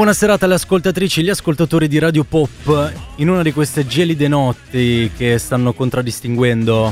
Buona 0.00 0.14
serata 0.14 0.46
alle 0.46 0.54
ascoltatrici 0.54 1.18
e 1.18 1.22
agli 1.22 1.28
ascoltatori 1.28 1.86
di 1.86 1.98
Radio 1.98 2.24
Pop 2.24 2.90
in 3.16 3.28
una 3.28 3.42
di 3.42 3.52
queste 3.52 3.86
gelide 3.86 4.28
notti 4.28 5.10
che 5.14 5.36
stanno 5.36 5.74
contraddistinguendo 5.74 6.90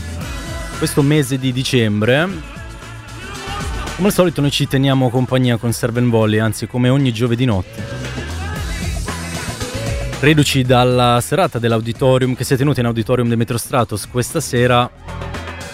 questo 0.77 1.01
mese 1.01 1.39
di 1.39 1.51
dicembre. 1.51 2.29
Come 3.97 4.09
al 4.09 4.13
solito 4.13 4.43
noi 4.43 4.51
ci 4.51 4.69
teniamo 4.69 5.09
compagnia 5.09 5.57
con 5.57 5.73
Serven 5.73 6.11
Volley, 6.11 6.39
anzi 6.39 6.67
come 6.67 6.91
ogni 6.91 7.11
giovedì 7.11 7.47
notte. 7.47 7.83
Reduci 10.21 10.63
dalla 10.65 11.19
serata 11.23 11.59
dell'auditorium 11.59 12.35
che 12.35 12.45
si 12.45 12.53
è 12.53 12.57
tenuta 12.59 12.81
in 12.81 12.87
auditorium 12.87 13.29
del 13.29 13.39
Metro 13.39 13.57
Stratos 13.57 14.07
questa 14.07 14.41
sera 14.41 14.91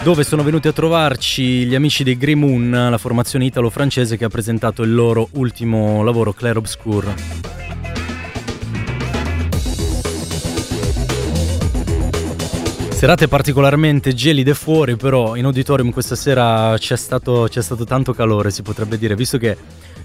dove 0.05 0.23
sono 0.23 0.43
venuti 0.43 0.67
a 0.67 0.71
trovarci 0.71 1.65
gli 1.65 1.73
amici 1.73 2.03
dei 2.03 2.15
Grey 2.15 2.35
Moon, 2.35 2.69
la 2.69 2.97
formazione 2.99 3.45
italo-francese 3.45 4.17
che 4.17 4.25
ha 4.25 4.29
presentato 4.29 4.83
il 4.83 4.93
loro 4.93 5.29
ultimo 5.31 6.03
lavoro, 6.03 6.31
Claire 6.31 6.59
Obscure. 6.59 7.15
Serate 12.91 13.27
particolarmente 13.27 14.13
gelide 14.13 14.53
fuori, 14.53 14.95
però 14.95 15.35
in 15.35 15.45
auditorium 15.45 15.89
questa 15.89 16.13
sera 16.13 16.75
c'è 16.77 16.95
stato, 16.95 17.47
c'è 17.49 17.63
stato 17.63 17.83
tanto 17.83 18.13
calore, 18.13 18.51
si 18.51 18.61
potrebbe 18.61 18.99
dire, 18.99 19.15
visto 19.15 19.39
che 19.39 19.57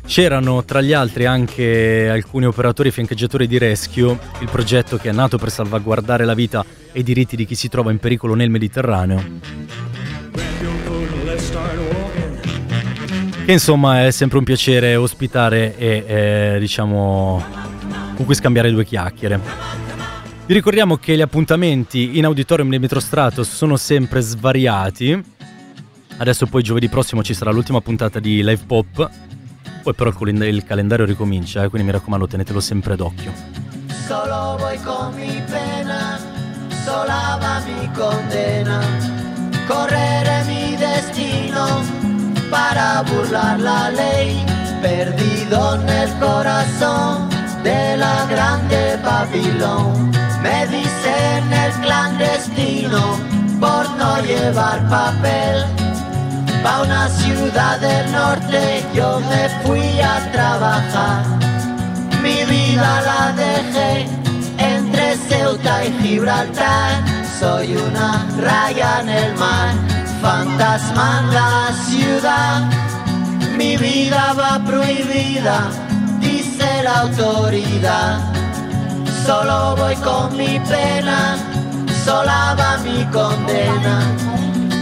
C'erano 0.06 0.64
tra 0.64 0.80
gli 0.80 0.92
altri 0.92 1.24
anche 1.24 2.08
alcuni 2.08 2.44
operatori 2.44 2.88
e 2.88 2.92
fiancheggiatori 2.92 3.46
di 3.46 3.58
Rescue, 3.58 4.18
il 4.40 4.48
progetto 4.50 4.96
che 4.96 5.10
è 5.10 5.12
nato 5.12 5.38
per 5.38 5.50
salvaguardare 5.50 6.24
la 6.24 6.34
vita 6.34 6.64
e 6.92 7.00
i 7.00 7.02
diritti 7.02 7.36
di 7.36 7.44
chi 7.44 7.54
si 7.54 7.68
trova 7.68 7.90
in 7.90 7.98
pericolo 7.98 8.34
nel 8.34 8.50
Mediterraneo. 8.50 9.22
Che 13.44 13.52
insomma 13.52 14.06
è 14.06 14.10
sempre 14.10 14.38
un 14.38 14.44
piacere 14.44 14.96
ospitare 14.96 15.76
e 15.76 16.04
eh, 16.06 16.56
diciamo 16.60 17.42
con 18.14 18.24
cui 18.24 18.34
scambiare 18.34 18.70
due 18.70 18.84
chiacchiere. 18.84 19.40
Vi 20.46 20.54
ricordiamo 20.54 20.96
che 20.96 21.16
gli 21.16 21.20
appuntamenti 21.20 22.18
in 22.18 22.24
auditorium 22.24 22.68
del 22.70 22.80
Metrostratos 22.80 23.48
sono 23.48 23.76
sempre 23.76 24.20
svariati. 24.20 25.22
Adesso 26.16 26.46
poi 26.46 26.62
giovedì 26.62 26.88
prossimo 26.88 27.22
ci 27.22 27.34
sarà 27.34 27.50
l'ultima 27.50 27.80
puntata 27.80 28.20
di 28.20 28.42
Live 28.42 28.64
Pop 28.66 29.10
poi 29.82 29.94
però 29.94 30.10
il 30.10 30.64
calendario 30.64 31.06
ricomincia, 31.06 31.64
eh, 31.64 31.68
quindi 31.68 31.88
mi 31.88 31.94
raccomando 31.94 32.26
tenetelo 32.26 32.60
sempre 32.60 32.96
d'occhio. 32.96 33.32
Solo 34.06 34.56
voi 34.58 34.78
con 34.82 35.14
mi 35.14 35.42
mi 37.66 37.88
condena, 37.88 38.80
correre 39.68 40.44
mi 40.44 40.76
destino 40.76 41.66
para 42.50 43.02
burlar 43.02 43.58
la 43.60 43.90
ley, 43.90 44.44
perdido 44.82 45.76
nel 45.78 46.10
corazón 46.18 47.28
de 47.62 47.96
la 47.96 48.26
grande 48.26 48.98
Babilón. 49.04 50.10
Me 50.42 50.66
dicen 50.66 51.52
el 51.52 51.72
clandestino 51.82 53.02
por 53.60 53.88
no 53.98 54.22
llevar 54.22 54.88
papel 54.88 55.66
Pa' 56.62 56.82
una 56.82 57.08
ciudad 57.08 57.78
del 57.80 58.12
norte 58.12 58.84
yo 58.94 59.20
me 59.20 59.48
fui 59.62 60.00
a 60.00 60.30
trabajar. 60.30 61.24
Mi 62.22 62.44
vida 62.44 63.00
la 63.00 63.32
dejé 63.32 64.29
Ceuta 65.28 65.84
y 65.84 65.92
Gibraltar. 66.02 67.02
Soy 67.38 67.76
una 67.76 68.26
raya 68.38 69.00
en 69.00 69.08
el 69.08 69.36
mar, 69.36 69.74
fantasma 70.20 71.20
en 71.20 71.34
la 71.34 71.72
ciudad. 71.86 72.70
Mi 73.56 73.76
vida 73.76 74.34
va 74.38 74.60
prohibida, 74.64 75.70
dice 76.20 76.82
la 76.82 77.00
autoridad. 77.00 78.18
Solo 79.26 79.76
voy 79.76 79.94
con 79.96 80.36
mi 80.36 80.58
pena, 80.60 81.36
sola 82.04 82.56
va 82.58 82.78
mi 82.78 83.04
condena 83.06 84.30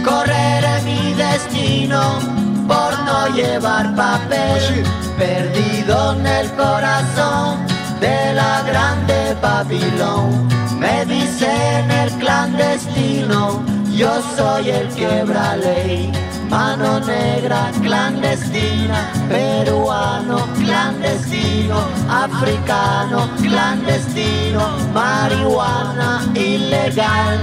correre 0.03 0.81
mi 0.83 1.13
destino 1.13 2.19
por 2.67 2.91
no 3.05 3.27
llevar 3.35 3.95
papel, 3.95 4.83
perdido 5.17 6.13
en 6.13 6.25
el 6.25 6.51
corazón 6.53 7.78
de 7.99 8.33
la 8.33 8.63
grande 8.63 9.35
Babilón. 9.41 10.47
Me 10.79 11.05
dicen 11.05 11.91
el 11.91 12.09
clandestino, 12.13 13.61
yo 13.91 14.21
soy 14.35 14.69
el 14.69 14.87
quiebra 14.89 15.55
ley. 15.57 16.11
Mano 16.49 16.99
negra 17.01 17.71
clandestina, 17.83 19.11
peruano 19.29 20.47
clandestino, 20.57 21.77
africano 22.09 23.29
clandestino, 23.39 24.61
marihuana 24.93 26.25
ilegal. 26.33 27.39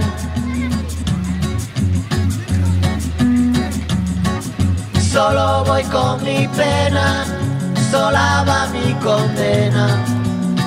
Solo 5.12 5.64
voy 5.64 5.82
con 5.84 6.22
mi 6.24 6.48
pena, 6.48 7.24
sola 7.90 8.44
va 8.46 8.66
mi 8.66 8.92
condena. 8.94 10.25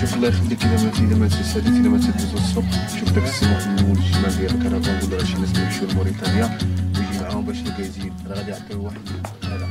شوف 0.00 0.14
الله 0.14 0.28
يخليك 0.28 0.64
اذا 0.64 0.84
ما 0.84 0.90
اذا 0.98 1.16
ما 1.16 1.28
تساليت 1.28 1.66
اذا 1.66 1.88
ما 1.88 1.98
تدوز 1.98 2.34
الصبح 2.34 2.98
شوف 3.00 3.12
داك 3.12 3.24
السمو 3.24 3.58
في 3.58 3.66
المول 3.66 3.98
الشمال 3.98 4.38
ديال 4.38 4.54
الكرفان 4.54 5.12
ولا 5.12 5.24
شي 5.24 5.36
ناس 5.40 5.58
يمشيو 5.58 5.88
لموريتانيا 5.88 6.58
ويجي 6.96 7.22
معاهم 7.22 7.44
باش 7.44 7.56
الكايزين 7.66 8.12
انا 8.26 8.34
غادي 8.34 8.50
نعطيه 8.50 8.74
واحد 8.74 8.98
هذا 9.44 9.66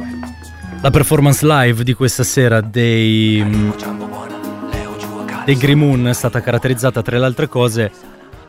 واحد 0.00 0.34
La 0.82 0.90
performance 0.90 1.40
live 1.42 1.82
di 1.82 1.94
questa 1.94 2.24
sera 2.24 2.60
dei 2.60 3.42
dei 5.44 5.56
Grey 5.56 5.74
Moon 5.74 6.08
è 6.08 6.12
stata 6.12 6.40
caratterizzata 6.40 7.00
tra 7.00 7.18
le 7.18 7.24
altre 7.24 7.48
cose 7.48 7.90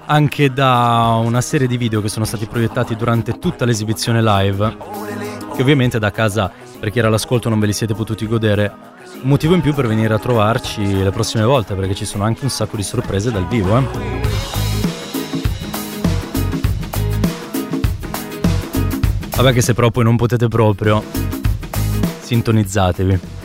anche 0.06 0.54
da 0.54 1.20
una 1.24 1.42
serie 1.42 1.68
di 1.68 1.78
video 1.78 2.02
che 2.02 2.10
sono 2.10 2.26
stati 2.26 2.46
proiettati 2.46 2.96
durante 2.96 3.40
tutta 3.40 3.66
l'esibizione 3.66 4.22
live, 4.22 4.78
che 5.56 5.62
ovviamente 5.62 6.00
da 6.00 6.12
casa, 6.12 6.52
per 6.80 6.92
chi 6.92 7.00
era 7.00 7.08
all'ascolto, 7.08 7.50
non 7.50 7.60
ve 7.60 7.68
li 7.68 7.74
siete 7.74 7.94
potuti 7.94 8.28
godere. 8.28 8.89
un 9.23 9.29
motivo 9.29 9.55
in 9.55 9.61
più 9.61 9.75
per 9.75 9.87
venire 9.87 10.15
a 10.15 10.19
trovarci 10.19 11.03
le 11.03 11.11
prossime 11.11 11.45
volte, 11.45 11.75
perché 11.75 11.95
ci 11.95 12.05
sono 12.05 12.25
anche 12.25 12.45
un 12.45 12.51
sacco 12.51 12.77
di 12.77 12.83
sorprese 12.83 13.31
dal 13.31 13.47
vivo. 13.47 13.77
Eh? 13.77 13.83
Vabbè 19.37 19.53
che 19.53 19.61
se 19.63 19.75
proprio 19.75 20.03
non 20.03 20.17
potete 20.17 20.49
proprio, 20.49 21.03
sintonizzatevi. 22.21 23.40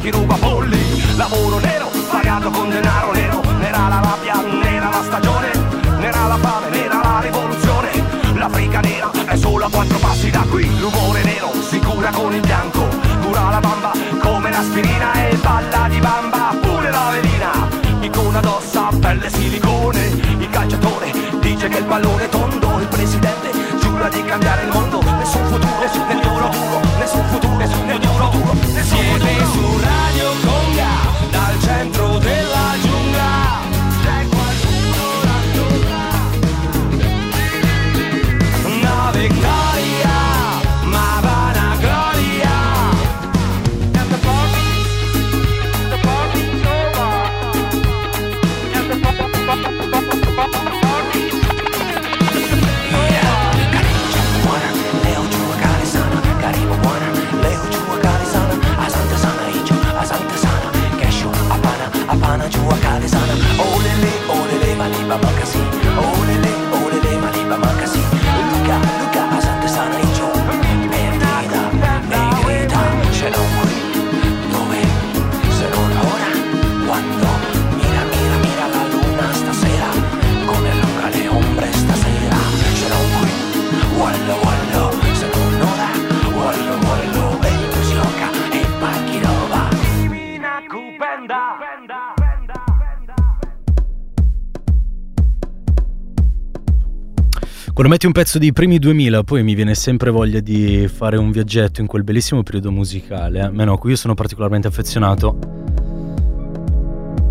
Chi 0.00 0.10
ruba 0.10 0.34
polli 0.36 0.78
Lavoro 1.16 1.58
nero, 1.58 1.90
pagato 2.10 2.50
con 2.50 2.70
denaro 2.70 3.12
nero 3.12 3.19
metti 97.90 98.06
un 98.06 98.12
pezzo 98.12 98.38
di 98.38 98.52
primi 98.52 98.78
2000, 98.78 99.24
poi 99.24 99.42
mi 99.42 99.56
viene 99.56 99.74
sempre 99.74 100.12
voglia 100.12 100.38
di 100.38 100.86
fare 100.86 101.16
un 101.16 101.32
viaggetto 101.32 101.80
in 101.80 101.88
quel 101.88 102.04
bellissimo 102.04 102.44
periodo 102.44 102.70
musicale. 102.70 103.40
A 103.40 103.50
me 103.50 103.64
no, 103.64 103.78
qui 103.78 103.90
io 103.90 103.96
sono 103.96 104.14
particolarmente 104.14 104.68
affezionato. 104.68 105.36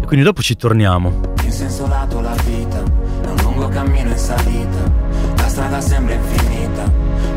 E 0.01 0.05
quindi 0.05 0.25
dopo 0.25 0.41
ci 0.41 0.57
torniamo. 0.57 1.21
In 1.45 1.51
senso 1.53 1.87
lato 1.87 2.19
la 2.19 2.35
vita 2.45 2.83
è 3.23 3.27
un 3.29 3.37
lungo 3.41 3.69
cammino 3.69 4.09
in 4.09 4.17
salita. 4.17 4.91
La 5.37 5.47
strada 5.47 5.79
sembra 5.79 6.15
infinita, 6.15 6.91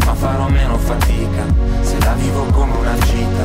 ma 0.04 0.14
farò 0.14 0.48
meno 0.48 0.76
fatica 0.78 1.44
se 1.82 2.00
la 2.00 2.14
vivo 2.14 2.42
come 2.46 2.76
una 2.76 2.98
gita. 2.98 3.44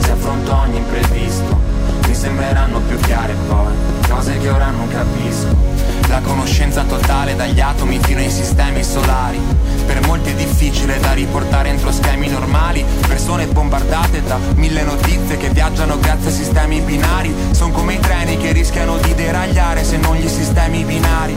Se 0.00 0.10
affronto 0.10 0.54
ogni 0.54 0.76
imprevisto, 0.76 1.58
mi 2.06 2.14
sembreranno 2.14 2.78
più 2.80 2.98
chiare 2.98 3.34
poi 3.48 3.72
cose 4.06 4.36
che 4.36 4.50
ora 4.50 4.68
non 4.68 4.86
capisco. 4.88 5.73
La 6.08 6.20
conoscenza 6.20 6.84
totale 6.84 7.34
dagli 7.34 7.60
atomi 7.60 7.98
fino 8.02 8.20
ai 8.20 8.30
sistemi 8.30 8.84
solari. 8.84 9.40
Per 9.86 10.06
molti 10.06 10.30
è 10.30 10.34
difficile 10.34 11.00
da 11.00 11.12
riportare 11.12 11.70
entro 11.70 11.90
schemi 11.90 12.28
normali. 12.28 12.84
Persone 13.06 13.46
bombardate 13.46 14.22
da 14.22 14.38
mille 14.54 14.82
notizie 14.82 15.36
che 15.36 15.50
viaggiano 15.50 15.98
grazie 15.98 16.30
a 16.30 16.32
sistemi 16.32 16.80
binari. 16.80 17.34
Sono 17.50 17.72
come 17.72 17.94
i 17.94 17.98
treni 18.00 18.36
che 18.36 18.52
rischiano 18.52 18.96
di 18.98 19.14
deragliare 19.14 19.84
se 19.84 19.96
non 19.96 20.16
gli 20.16 20.28
sistemi 20.28 20.84
binari. 20.84 21.36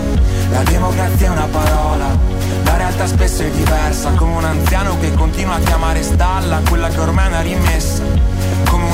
La 0.52 0.64
democrazia 0.64 1.28
è 1.28 1.30
una 1.32 1.48
parola, 1.52 2.06
la 2.64 2.78
realtà 2.78 3.08
spesso 3.08 3.42
è 3.44 3.50
diversa. 3.50 4.12
Come 4.12 4.36
un 4.38 4.46
anziano 4.46 4.98
che 5.00 5.14
continua 5.14 5.56
a 5.56 5.60
chiamare 5.60 6.04
stalla 6.04 6.62
quella 6.68 6.88
che 6.90 7.00
ormai 7.00 7.26
è 7.26 7.28
una 7.30 7.42
rimessa. 7.42 8.04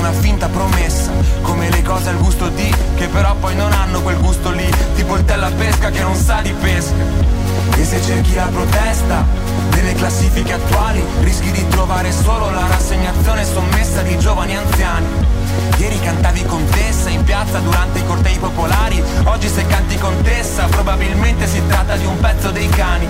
Una 0.04 0.12
finta 0.12 0.50
promessa, 0.50 1.12
come 1.44 1.70
le 1.70 1.82
cose 1.82 2.10
al 2.10 2.18
gusto 2.18 2.50
di, 2.50 2.76
che 2.96 3.08
però 3.08 3.36
poi 3.36 3.56
non 3.56 3.72
hanno 3.72 4.02
quel 4.02 4.20
gusto 4.20 4.52
lì, 4.52 4.70
tipo 4.96 5.16
il 5.16 5.24
tella 5.24 5.50
pesca 5.50 5.92
che 5.92 6.02
non 6.02 6.14
sa 6.14 6.42
di 6.42 6.52
pesca. 6.52 6.92
E 7.78 7.86
se 7.86 8.02
cerchi 8.02 8.36
la 8.36 8.50
protesta 8.52 9.26
nelle 9.72 9.94
classifiche 9.94 10.52
attuali, 10.52 11.02
rischi 11.22 11.52
di 11.52 11.66
trovare 11.70 12.12
solo 12.12 12.50
la 12.52 12.68
rassegnazione 12.68 13.46
sommessa 13.46 14.02
di 14.02 14.20
giovani 14.20 14.58
anziani. 14.58 15.06
Ieri 15.78 15.98
cantavi 16.02 16.44
contessa 16.48 17.08
in 17.08 17.24
piazza 17.24 17.60
durante 17.60 18.00
i 18.00 18.06
cortei 18.06 18.38
popolari, 18.40 19.02
oggi 19.24 19.48
se 19.48 19.66
canti 19.68 19.98
contessa 19.98 20.66
probabilmente 20.66 21.48
si 21.48 21.62
tratta 21.66 21.96
di 21.96 22.06
un 22.06 22.20
pezzo 22.20 22.52
dei 22.52 22.68
cani. 22.68 23.08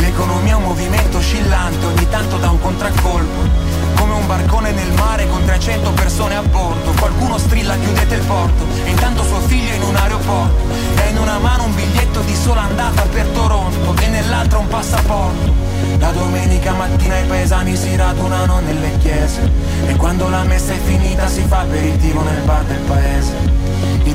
L'economia 0.00 0.52
è 0.52 0.56
un 0.56 0.64
movimento 0.64 1.16
oscillante, 1.16 1.86
ogni 1.86 2.06
tanto 2.10 2.36
da 2.36 2.50
un 2.50 2.60
contraccolpo. 2.60 3.77
Come 3.98 4.14
un 4.14 4.26
barcone 4.26 4.72
nel 4.72 4.92
mare 4.92 5.26
con 5.28 5.44
300 5.44 5.90
persone 5.92 6.36
a 6.36 6.42
bordo. 6.42 6.92
Qualcuno 6.92 7.38
strilla 7.38 7.76
chiudete 7.76 8.14
il 8.14 8.24
porto 8.24 8.64
E 8.84 8.90
intanto 8.90 9.22
suo 9.24 9.40
figlio 9.40 9.74
in 9.74 9.82
un 9.82 9.96
aeroporto. 9.96 10.74
E 10.96 11.00
ha 11.00 11.06
in 11.06 11.18
una 11.18 11.38
mano 11.38 11.64
un 11.64 11.74
biglietto 11.74 12.20
di 12.20 12.34
sola 12.34 12.62
andata 12.62 13.02
per 13.02 13.26
Toronto 13.26 13.94
E 14.00 14.08
nell'altra 14.08 14.58
un 14.58 14.68
passaporto. 14.68 15.52
La 15.98 16.10
domenica 16.10 16.72
mattina 16.72 17.18
i 17.18 17.24
paesani 17.24 17.76
si 17.76 17.94
radunano 17.96 18.60
nelle 18.60 18.96
chiese 18.98 19.50
E 19.86 19.96
quando 19.96 20.28
la 20.28 20.42
messa 20.42 20.72
è 20.72 20.78
finita 20.78 21.28
si 21.28 21.42
fa 21.46 21.60
aperitivo 21.60 22.22
nel 22.22 22.42
bar 22.42 22.64
del 22.64 22.78
paese 22.78 23.57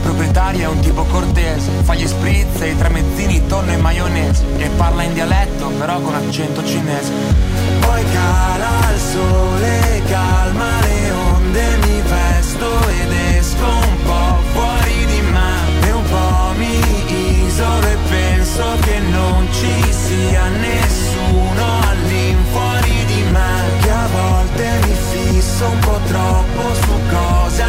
proprietario 0.03 0.65
è 0.65 0.67
un 0.67 0.79
tipo 0.79 1.03
cortese, 1.05 1.72
fa 1.83 1.95
gli 1.95 2.05
spritz 2.05 2.62
e 2.62 2.72
i 2.72 2.77
tramezzini, 2.77 3.48
tonno 3.48 3.72
e 3.72 3.77
maionese. 3.77 4.43
E 4.57 4.69
parla 4.75 5.03
in 5.03 5.13
dialetto 5.13 5.69
però 5.69 6.00
con 6.01 6.13
accento 6.13 6.63
cinese. 6.63 7.12
Poi 7.79 8.03
cala 8.12 8.91
il 8.93 9.00
sole, 9.00 10.01
calma 10.10 10.81
le 10.81 11.12
onde, 11.12 11.77
mi 11.86 12.01
vesto 12.01 12.67
ed 12.89 13.12
esco 13.38 13.65
un 13.65 13.98
po' 14.03 14.38
fuori 14.51 15.05
di 15.05 15.22
me. 15.31 15.88
E 15.88 15.91
un 15.91 16.03
po' 16.03 16.53
mi 16.57 17.45
isolo 17.45 17.88
e 17.88 17.98
penso 18.10 18.63
che 18.81 19.00
non 19.00 19.48
ci 19.51 19.93
sia 19.93 20.48
nessuno 20.50 21.65
all'infuori 21.88 23.05
di 23.05 23.24
me. 23.31 23.51
Che 23.81 23.89
a 23.89 24.07
volte 24.12 24.79
mi 24.86 24.95
fisso 25.12 25.65
un 25.65 25.79
po' 25.79 26.00
troppo 26.07 26.74
su 26.75 27.00
cose 27.10 27.62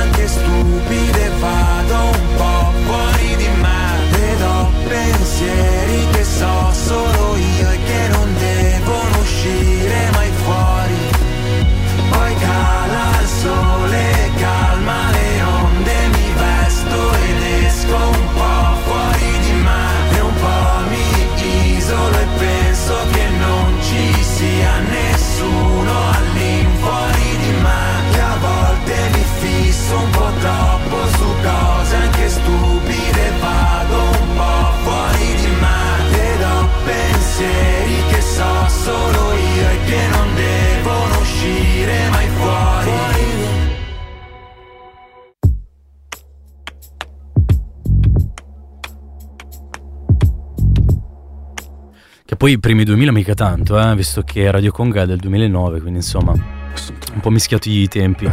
poi 52.45 52.53
i 52.53 52.59
primi 52.59 52.85
2000 52.85 53.11
mica 53.11 53.33
tanto, 53.33 53.81
eh, 53.81 53.95
visto 53.95 54.21
che 54.21 54.51
Radio 54.51 54.71
Conga 54.71 55.01
è 55.01 55.07
del 55.07 55.17
2009, 55.17 55.81
quindi 55.81 56.01
insomma 56.01 56.33
un 56.33 57.21
po' 57.23 57.31
mischiati 57.31 57.71
i 57.71 57.89
tempi. 57.89 58.29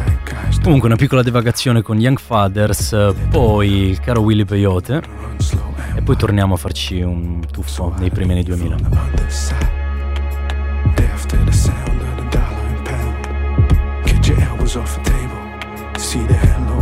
Comunque 0.62 0.90
una 0.90 0.98
piccola 0.98 1.24
divagazione 1.24 1.82
con 1.82 1.98
Young 1.98 2.20
Fathers, 2.20 3.14
poi 3.30 3.70
il 3.70 4.02
caro 4.02 4.20
Willy 4.20 4.44
Peyote 4.44 5.02
e 5.96 6.02
poi 6.02 6.18
torniamo 6.18 6.56
a 6.56 6.58
farci 6.58 7.00
un 7.00 7.40
tuffo 7.50 7.94
nei 8.00 8.10
primi 8.10 8.34
anni 8.34 8.44
2000. 8.44 8.76
See 15.98 16.26
the 16.26 16.34
hello 16.34 16.81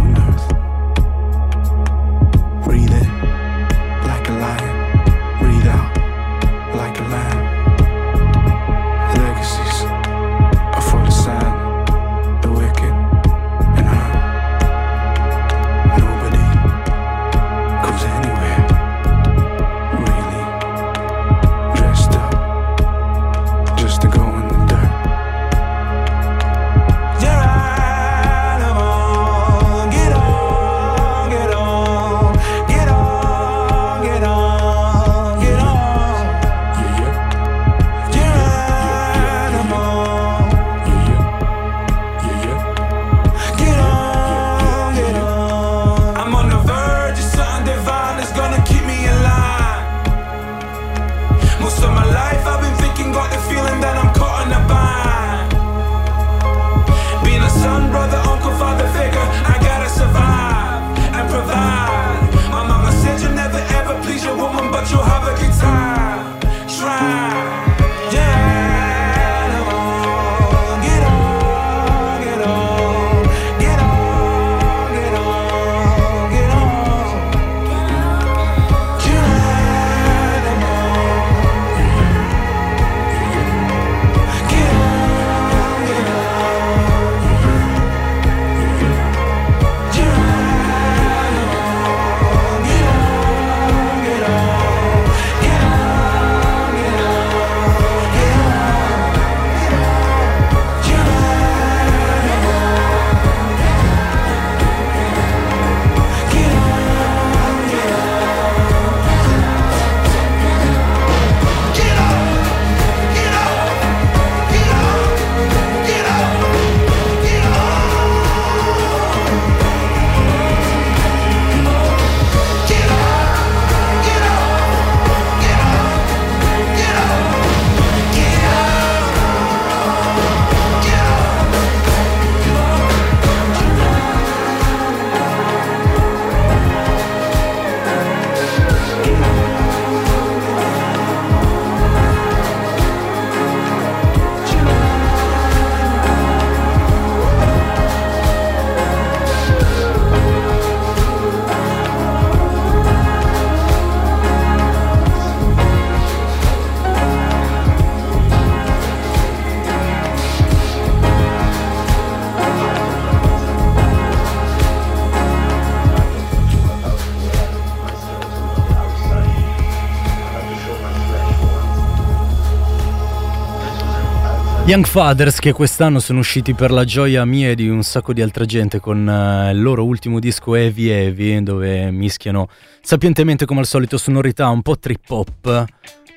Young 174.70 174.86
Fathers 174.86 175.40
che 175.40 175.52
quest'anno 175.52 176.00
sono 176.00 176.20
usciti 176.20 176.54
per 176.54 176.70
la 176.70 176.84
gioia 176.84 177.26
mia 177.26 177.50
e 177.50 177.56
di 177.56 177.68
un 177.68 177.82
sacco 177.82 178.14
di 178.14 178.22
altra 178.22 178.46
gente 178.46 178.80
con 178.80 179.00
uh, 179.00 179.50
il 179.50 179.60
loro 179.60 179.84
ultimo 179.84 180.20
disco 180.20 180.54
Heavy 180.54 180.90
Heavy 180.90 181.42
dove 181.42 181.90
mischiano 181.90 182.48
sapientemente 182.80 183.46
come 183.46 183.62
al 183.62 183.66
solito 183.66 183.98
sonorità 183.98 184.48
un 184.50 184.62
po' 184.62 184.78
trip 184.78 185.10
hop 185.10 185.66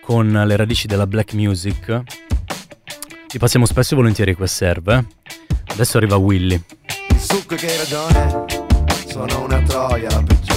con 0.02 0.30
le 0.30 0.54
radici 0.54 0.86
della 0.86 1.06
black 1.06 1.32
music. 1.32 2.02
Li 3.32 3.38
passiamo 3.38 3.64
spesso 3.64 3.94
e 3.94 3.96
volentieri 3.96 4.34
qua 4.34 4.46
serve. 4.46 4.98
Eh? 4.98 5.32
Adesso 5.68 5.96
arriva 5.96 6.16
Willy. 6.16 6.62
Il 7.08 7.20
succo 7.20 7.54
che 7.54 7.74
ragione, 7.74 8.44
sono 9.06 9.44
una 9.44 9.62
troia 9.62 10.10
peggiore. 10.22 10.51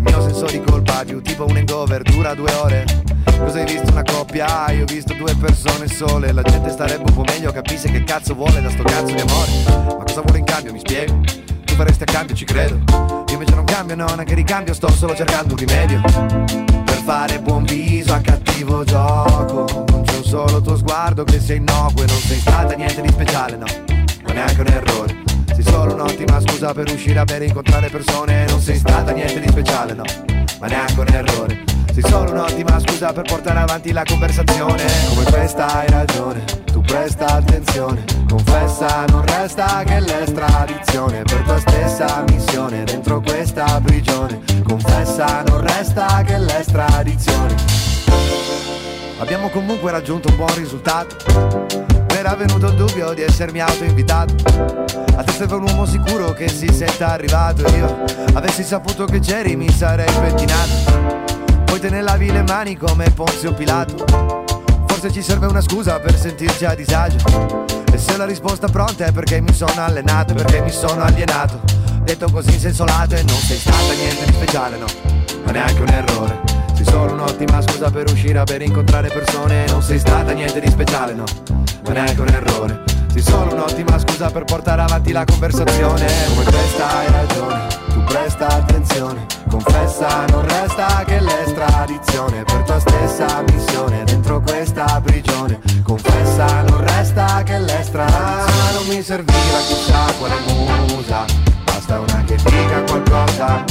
Il 0.00 0.06
mio 0.14 0.22
senso 0.22 0.46
di 0.46 0.62
colpa 0.62 1.04
più 1.04 1.20
tipo 1.20 1.44
un 1.44 1.54
hangover 1.54 2.00
dura 2.00 2.32
due 2.32 2.50
ore. 2.54 2.84
Cosa 3.38 3.58
hai 3.58 3.66
visto? 3.66 3.90
Una 3.90 4.02
coppia? 4.02 4.64
Ah, 4.64 4.72
io 4.72 4.84
ho 4.84 4.86
visto 4.86 5.12
due 5.12 5.34
persone 5.36 5.86
sole. 5.88 6.32
La 6.32 6.40
gente 6.40 6.70
starebbe 6.70 7.04
un 7.06 7.14
po' 7.14 7.22
meglio, 7.26 7.52
capisce 7.52 7.90
che 7.90 8.02
cazzo 8.04 8.34
vuole 8.34 8.62
da 8.62 8.70
sto 8.70 8.82
cazzo 8.82 9.12
di 9.12 9.20
amore. 9.20 9.50
Ma 9.98 10.02
cosa 10.04 10.22
vuole 10.22 10.38
in 10.38 10.44
cambio, 10.44 10.72
mi 10.72 10.78
spiego? 10.78 11.20
Tu 11.64 11.74
faresti 11.74 12.04
a 12.04 12.06
cambio, 12.06 12.34
ci 12.34 12.46
credo. 12.46 12.80
Io 13.26 13.32
invece 13.34 13.54
non 13.54 13.64
cambio, 13.64 13.94
no, 13.94 14.06
neanche 14.06 14.34
ricambio 14.34 14.72
Sto 14.72 14.90
solo 14.90 15.14
cercando 15.14 15.52
un 15.52 15.58
rimedio. 15.58 16.00
Per 16.00 17.02
fare 17.04 17.38
buon 17.40 17.64
viso 17.64 18.14
a 18.14 18.20
cattivo 18.20 18.84
gioco. 18.84 19.84
Non 19.90 20.02
c'è 20.02 20.16
un 20.16 20.24
solo 20.24 20.62
tuo 20.62 20.76
sguardo 20.78 21.24
che 21.24 21.38
sei 21.38 21.58
innocuo 21.58 22.04
E 22.04 22.06
non 22.06 22.16
sei 22.20 22.38
stata 22.38 22.74
niente 22.74 23.02
di 23.02 23.08
speciale, 23.10 23.56
no. 23.56 23.66
Ma 24.24 24.32
neanche 24.32 24.60
un 24.62 24.66
errore 24.66 25.29
sei 25.62 25.72
solo 25.72 25.94
un'ottima 25.94 26.40
scusa 26.40 26.72
per 26.72 26.90
uscire 26.90 27.18
a 27.18 27.24
bere 27.24 27.44
e 27.44 27.48
incontrare 27.48 27.88
persone. 27.88 28.46
Non 28.46 28.60
sei 28.60 28.76
stata 28.76 29.12
niente 29.12 29.40
di 29.40 29.48
speciale, 29.48 29.92
no 29.92 30.04
Ma 30.58 30.66
neanche 30.66 31.00
un 31.00 31.06
errore. 31.08 31.64
Sei 31.92 32.02
solo 32.02 32.30
un'ottima 32.30 32.78
scusa 32.80 33.12
per 33.12 33.24
portare 33.24 33.58
avanti 33.58 33.92
la 33.92 34.02
conversazione. 34.04 34.82
Come 35.08 35.24
questa 35.24 35.66
hai 35.66 35.88
ragione, 35.88 36.44
tu 36.64 36.80
presta 36.80 37.26
attenzione. 37.26 38.04
Confessa 38.28 39.04
non 39.08 39.24
resta 39.26 39.82
che 39.84 39.98
l'estradizione 40.00 41.22
Per 41.22 41.42
tua 41.42 41.58
stessa 41.58 42.24
missione 42.28 42.84
dentro 42.84 43.20
questa 43.20 43.80
prigione. 43.84 44.40
Confessa 44.62 45.42
non 45.42 45.60
resta 45.60 46.22
che 46.24 46.38
l'estradizione. 46.38 47.54
Abbiamo 49.18 49.50
comunque 49.50 49.90
raggiunto 49.90 50.28
un 50.28 50.36
buon 50.36 50.54
risultato 50.54 51.99
era 52.20 52.34
venuto 52.34 52.66
il 52.66 52.74
dubbio 52.74 53.14
di 53.14 53.22
essermi 53.22 53.60
autoinvitato. 53.60 54.34
A 55.16 55.22
te 55.22 55.32
serve 55.32 55.54
un 55.54 55.62
uomo 55.62 55.86
sicuro 55.86 56.32
che 56.32 56.48
si 56.48 56.70
senta 56.72 57.12
arrivato 57.12 57.62
Io 57.74 58.04
avessi 58.34 58.62
saputo 58.62 59.06
che 59.06 59.20
c'eri 59.20 59.56
mi 59.56 59.70
sarei 59.70 60.12
pettinato. 60.20 61.24
Poi 61.64 61.80
te 61.80 61.88
ne 61.88 62.02
lavi 62.02 62.30
le 62.30 62.42
mani 62.42 62.76
come 62.76 63.08
Ponzio 63.10 63.54
Pilato. 63.54 64.04
Forse 64.86 65.10
ci 65.10 65.22
serve 65.22 65.46
una 65.46 65.62
scusa 65.62 65.98
per 65.98 66.14
sentirci 66.14 66.66
a 66.66 66.74
disagio. 66.74 67.64
E 67.90 67.96
se 67.96 68.16
la 68.18 68.26
risposta 68.26 68.68
pronta 68.68 69.06
è 69.06 69.12
perché 69.12 69.40
mi 69.40 69.52
sono 69.52 69.82
allenato 69.82 70.34
Perché 70.34 70.60
mi 70.60 70.70
sono 70.70 71.02
alienato. 71.02 71.58
Detto 72.02 72.30
così 72.30 72.52
in 72.52 72.60
senso 72.60 72.84
lato 72.84 73.14
e 73.14 73.22
non 73.22 73.36
sei 73.36 73.56
stata 73.56 73.92
niente 73.94 74.26
di 74.26 74.32
speciale 74.34 74.76
no. 74.76 74.86
Ma 75.44 75.52
neanche 75.52 75.80
un 75.80 75.88
errore. 75.88 76.40
Sei 76.74 76.84
solo 76.84 77.14
un'ottima 77.14 77.62
scusa 77.62 77.90
per 77.90 78.10
uscire, 78.10 78.42
per 78.44 78.62
incontrare 78.62 79.08
persone 79.08 79.66
Non 79.68 79.82
sei 79.82 79.98
stata 79.98 80.32
niente 80.32 80.60
di 80.60 80.70
speciale, 80.70 81.12
no, 81.14 81.24
non 81.92 82.04
è 82.06 82.14
un 82.16 82.28
errore. 82.28 82.82
Sei 83.12 83.22
solo 83.22 83.52
un'ottima 83.52 83.98
scusa 83.98 84.30
per 84.30 84.44
portare 84.44 84.82
avanti 84.82 85.10
la 85.10 85.24
conversazione. 85.24 86.06
Come 86.28 86.44
questa 86.44 86.98
hai 86.98 87.10
ragione, 87.10 87.66
tu 87.88 88.04
presta 88.04 88.46
attenzione. 88.46 89.26
Confessa, 89.48 90.24
non 90.26 90.46
resta 90.46 91.02
che 91.04 91.20
l'estradizione. 91.20 92.44
Per 92.44 92.62
tua 92.62 92.78
stessa 92.78 93.42
missione 93.52 94.04
dentro 94.04 94.40
questa 94.40 95.00
prigione. 95.02 95.58
Confessa, 95.82 96.62
non 96.62 96.86
resta 96.86 97.42
che 97.42 97.58
l'estradizione. 97.58 98.72
Non 98.72 98.86
mi 98.86 99.02
serviva 99.02 99.58
chissà 99.66 100.04
quale 100.18 100.34
musa. 100.46 101.24
Basta 101.64 101.98
una 101.98 102.22
che 102.24 102.36
dica 102.36 102.82
qualcosa. 102.86 103.64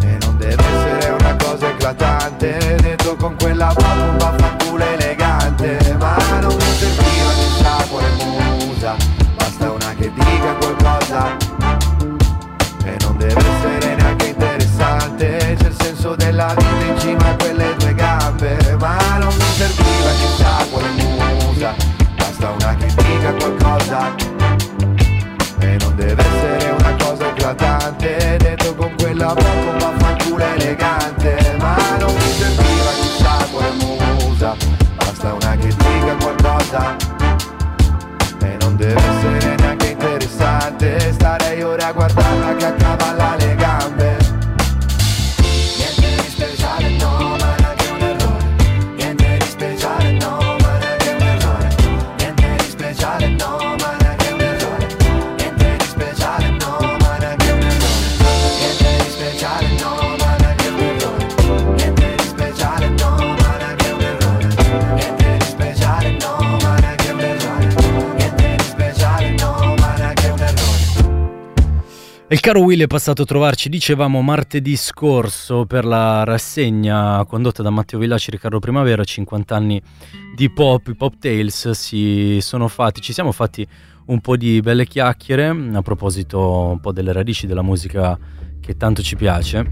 E 0.00 0.18
non 0.22 0.36
deve 0.36 0.64
essere 0.64 1.10
una 1.10 1.36
cosa 1.36 1.68
eclatante. 1.68 2.76
Detto 2.80 3.14
con 3.14 3.36
quella 3.38 3.72
voce 3.72 4.00
un 4.00 4.16
vaffanculo 4.18 4.84
elegante 4.84 5.11
Ma 5.11 5.11
non 6.42 6.54
mi 6.56 6.74
serviva 6.74 7.32
chissà 7.38 7.86
quale 7.88 8.08
musa. 8.24 8.96
Basta 9.36 9.70
una 9.70 9.94
che 9.94 10.10
dica 10.12 10.54
qualcosa 10.60 11.36
E 12.84 12.96
non 13.00 13.16
deve 13.16 13.40
essere 13.40 13.94
neanche 13.94 14.26
interessante. 14.26 15.56
C'è 15.58 15.66
il 15.68 15.76
senso 15.78 16.14
della 16.16 16.54
vita 16.56 16.84
in 16.84 16.98
cima 16.98 17.30
a 17.30 17.36
quelle 17.36 17.74
due 17.78 17.94
gambe 17.94 18.76
Ma 18.78 19.18
non 19.18 19.32
mi 19.34 19.50
serviva 19.56 20.10
chissà 20.20 20.66
quale 20.70 20.88
musa. 20.90 21.74
Basta 22.16 22.50
una 22.50 22.76
che 22.76 22.86
dica 22.86 23.32
qualcosa 23.34 24.14
e 25.60 25.76
non 25.78 25.94
deve 25.94 26.20
essere 26.20 26.70
una 26.76 26.96
cosa 26.96 27.28
eclatante. 27.28 28.36
Detto 28.38 28.74
con 28.74 28.92
quella 28.96 29.32
bocca 29.32 29.70
un 29.70 29.78
vaffanculo 29.78 30.44
elegante 30.44 31.21
qualcosa 36.72 36.96
E 38.40 38.56
non 38.60 38.76
deve 38.76 39.00
essere 39.00 39.54
neanche 39.56 39.88
interessante 39.88 41.12
Starei 41.12 41.62
ora 41.62 41.88
a 41.88 41.92
guardarla 41.92 42.56
che 42.56 42.64
accavalla 42.64 42.91
il 72.32 72.40
caro 72.40 72.60
Will 72.60 72.80
è 72.80 72.86
passato 72.86 73.22
a 73.22 73.24
trovarci, 73.26 73.68
dicevamo 73.68 74.22
martedì 74.22 74.74
scorso, 74.74 75.66
per 75.66 75.84
la 75.84 76.24
rassegna 76.24 77.22
condotta 77.26 77.62
da 77.62 77.68
Matteo 77.68 77.98
Villaci 77.98 78.28
e 78.28 78.32
Riccardo 78.32 78.58
Primavera, 78.58 79.04
50 79.04 79.54
anni 79.54 79.82
di 80.34 80.48
pop, 80.48 80.86
i 80.88 80.94
Pop 80.94 81.18
Tales, 81.18 81.72
si 81.72 82.38
sono 82.40 82.68
fatti, 82.68 83.02
ci 83.02 83.12
siamo 83.12 83.32
fatti 83.32 83.66
un 84.06 84.20
po' 84.22 84.38
di 84.38 84.62
belle 84.62 84.86
chiacchiere 84.86 85.48
a 85.74 85.82
proposito 85.82 86.40
un 86.70 86.80
po' 86.80 86.92
delle 86.92 87.12
radici 87.12 87.46
della 87.46 87.60
musica 87.60 88.18
che 88.60 88.78
tanto 88.78 89.02
ci 89.02 89.14
piace. 89.14 89.66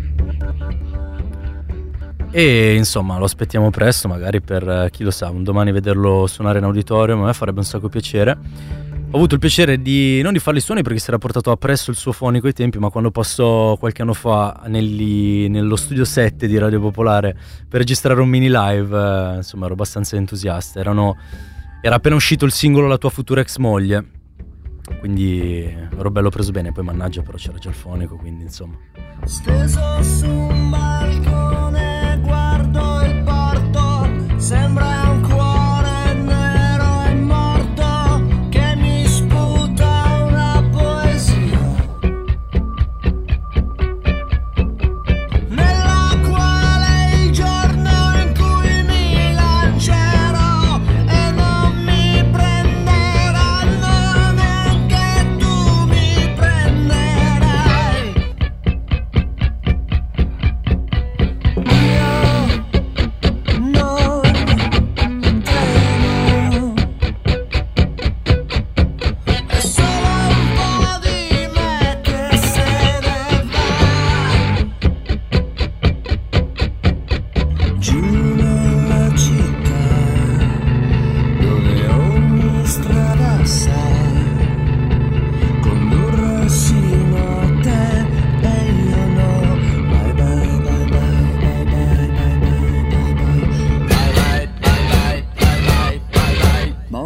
E 2.31 2.75
insomma 2.75 3.17
lo 3.17 3.25
aspettiamo 3.25 3.71
presto, 3.71 4.07
magari 4.07 4.43
per 4.43 4.69
eh, 4.69 4.91
chi 4.93 5.03
lo 5.03 5.11
sa, 5.11 5.31
un 5.31 5.43
domani 5.43 5.73
vederlo 5.73 6.27
suonare 6.27 6.59
in 6.59 6.65
auditorium, 6.65 7.23
a 7.23 7.27
me 7.27 7.33
farebbe 7.33 7.61
un 7.61 7.65
sacco 7.65 7.89
piacere. 7.89 8.37
Ho 9.13 9.17
avuto 9.17 9.35
il 9.35 9.41
piacere 9.41 9.83
di 9.83 10.23
non 10.23 10.33
di 10.33 10.39
farli 10.39 10.61
suoni 10.61 10.83
perché 10.83 11.01
si 11.01 11.09
era 11.09 11.19
portato 11.19 11.51
appresso 11.51 11.91
il 11.91 11.97
suo 11.97 12.13
fonico 12.13 12.47
ai 12.47 12.53
tempi, 12.53 12.79
ma 12.79 12.91
quando 12.91 13.11
passò 13.11 13.77
qualche 13.77 14.03
anno 14.03 14.15
fa 14.15 14.63
negli- 14.69 15.49
nello 15.49 15.75
studio 15.75 16.05
7 16.05 16.47
di 16.47 16.57
Radio 16.59 16.79
Popolare 16.81 17.37
per 17.69 17.81
registrare 17.81 18.21
un 18.21 18.29
mini 18.29 18.49
live, 18.49 18.97
eh, 18.97 19.37
insomma 19.39 19.65
ero 19.65 19.75
abbastanza 19.75 20.15
entusiasta. 20.15 20.79
Erano- 20.79 21.17
era 21.83 21.97
appena 21.97 22.15
uscito 22.15 22.45
il 22.45 22.53
singolo 22.53 22.87
La 22.87 22.99
tua 22.99 23.11
futura 23.11 23.41
ex 23.41 23.57
moglie, 23.57 24.05
quindi 25.01 25.63
ero 25.99 26.11
bello 26.13 26.29
preso 26.31 26.53
bene, 26.53 26.71
poi 26.71 26.85
mannaggia 26.85 27.23
però 27.23 27.37
c'era 27.37 27.59
già 27.59 27.71
il 27.71 27.75
fonico, 27.75 28.15
quindi 28.15 28.45
insomma. 28.45 28.77
Steso 29.25 30.03
su 30.05 30.31
un 30.31 30.71
balcone 30.71 32.21
guardo 32.23 33.01
il 33.03 33.23
porto, 33.25 34.39
sembra 34.39 35.11
un 35.11 35.21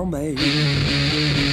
美。 0.05 1.43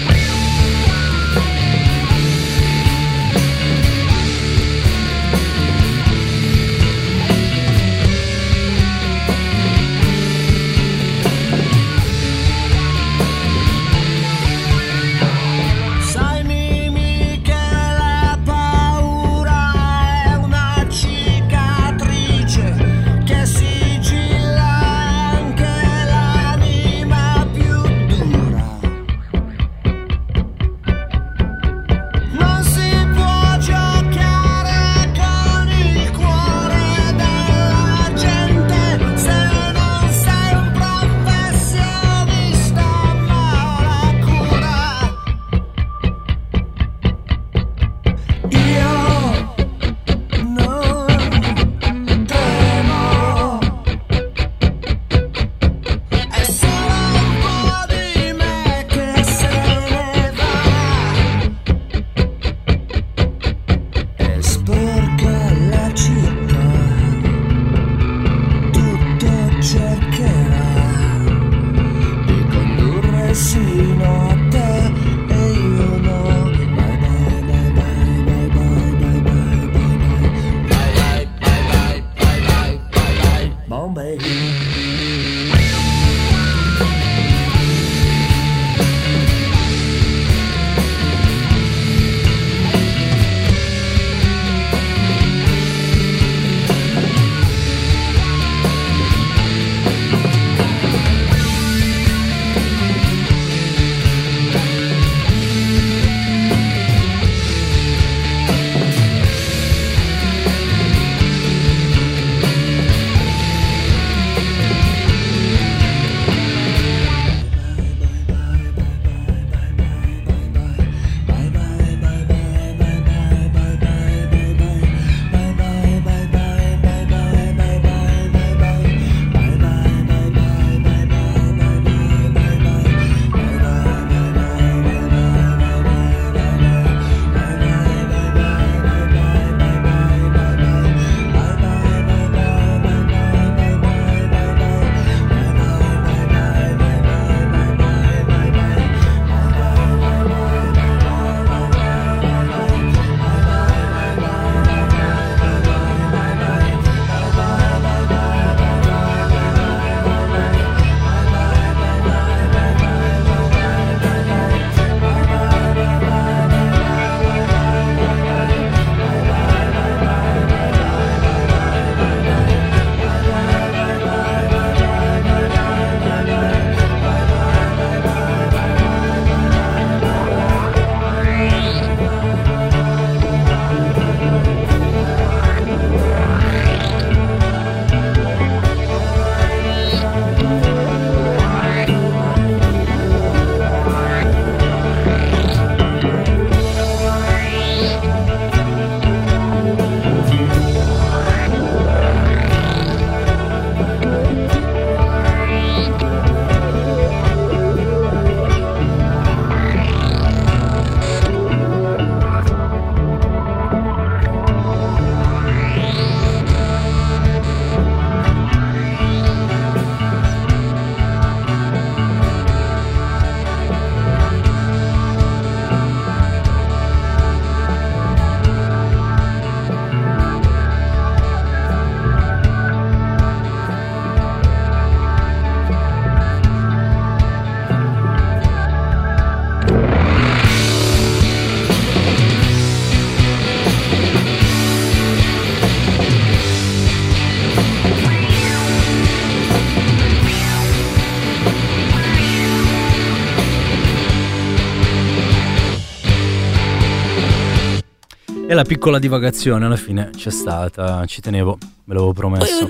La 258.62 258.68
piccola 258.68 259.00
divagazione 259.00 259.66
alla 259.66 259.76
fine 259.76 260.12
c'è 260.16 260.30
stata, 260.30 261.04
ci 261.08 261.20
tenevo, 261.20 261.58
me 261.86 261.94
l'avevo 261.96 262.14
promesso. 262.14 262.70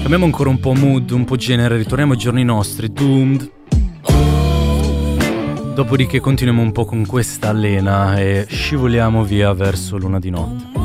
Cambiamo 0.00 0.26
ancora 0.26 0.50
un 0.50 0.60
po' 0.60 0.74
mood, 0.74 1.10
un 1.10 1.24
po' 1.24 1.36
genere, 1.36 1.78
ritorniamo 1.78 2.12
ai 2.12 2.18
giorni 2.18 2.44
nostri, 2.44 2.92
Doomed. 2.92 3.50
Dopodiché 5.74 6.20
continuiamo 6.20 6.60
un 6.60 6.72
po' 6.72 6.84
con 6.84 7.06
questa 7.06 7.48
allena 7.48 8.20
e 8.20 8.46
scivoliamo 8.46 9.24
via 9.24 9.50
verso 9.54 9.96
luna 9.96 10.18
di 10.18 10.28
notte. 10.28 10.77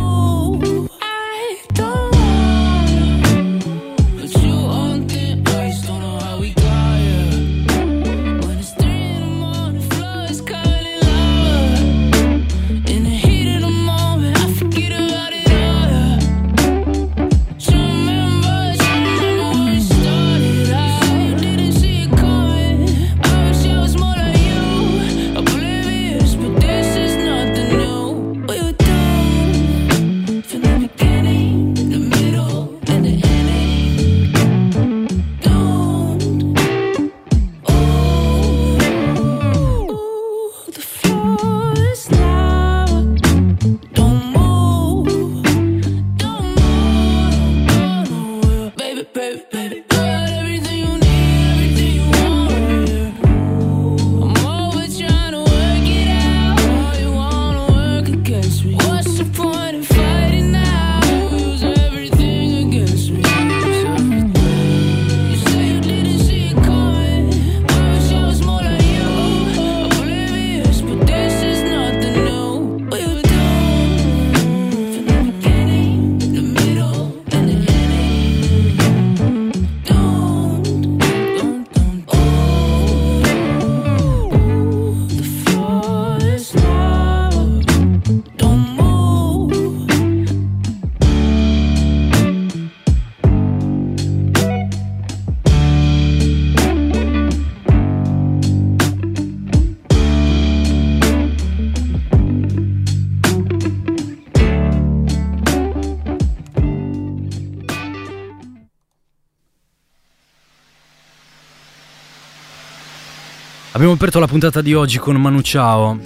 Abbiamo 113.84 114.00
aperto 114.00 114.20
la 114.22 114.28
puntata 114.28 114.62
di 114.62 114.74
oggi 114.74 114.98
con 114.98 115.18
Manu 115.18 115.42
Ciao, 115.42 116.00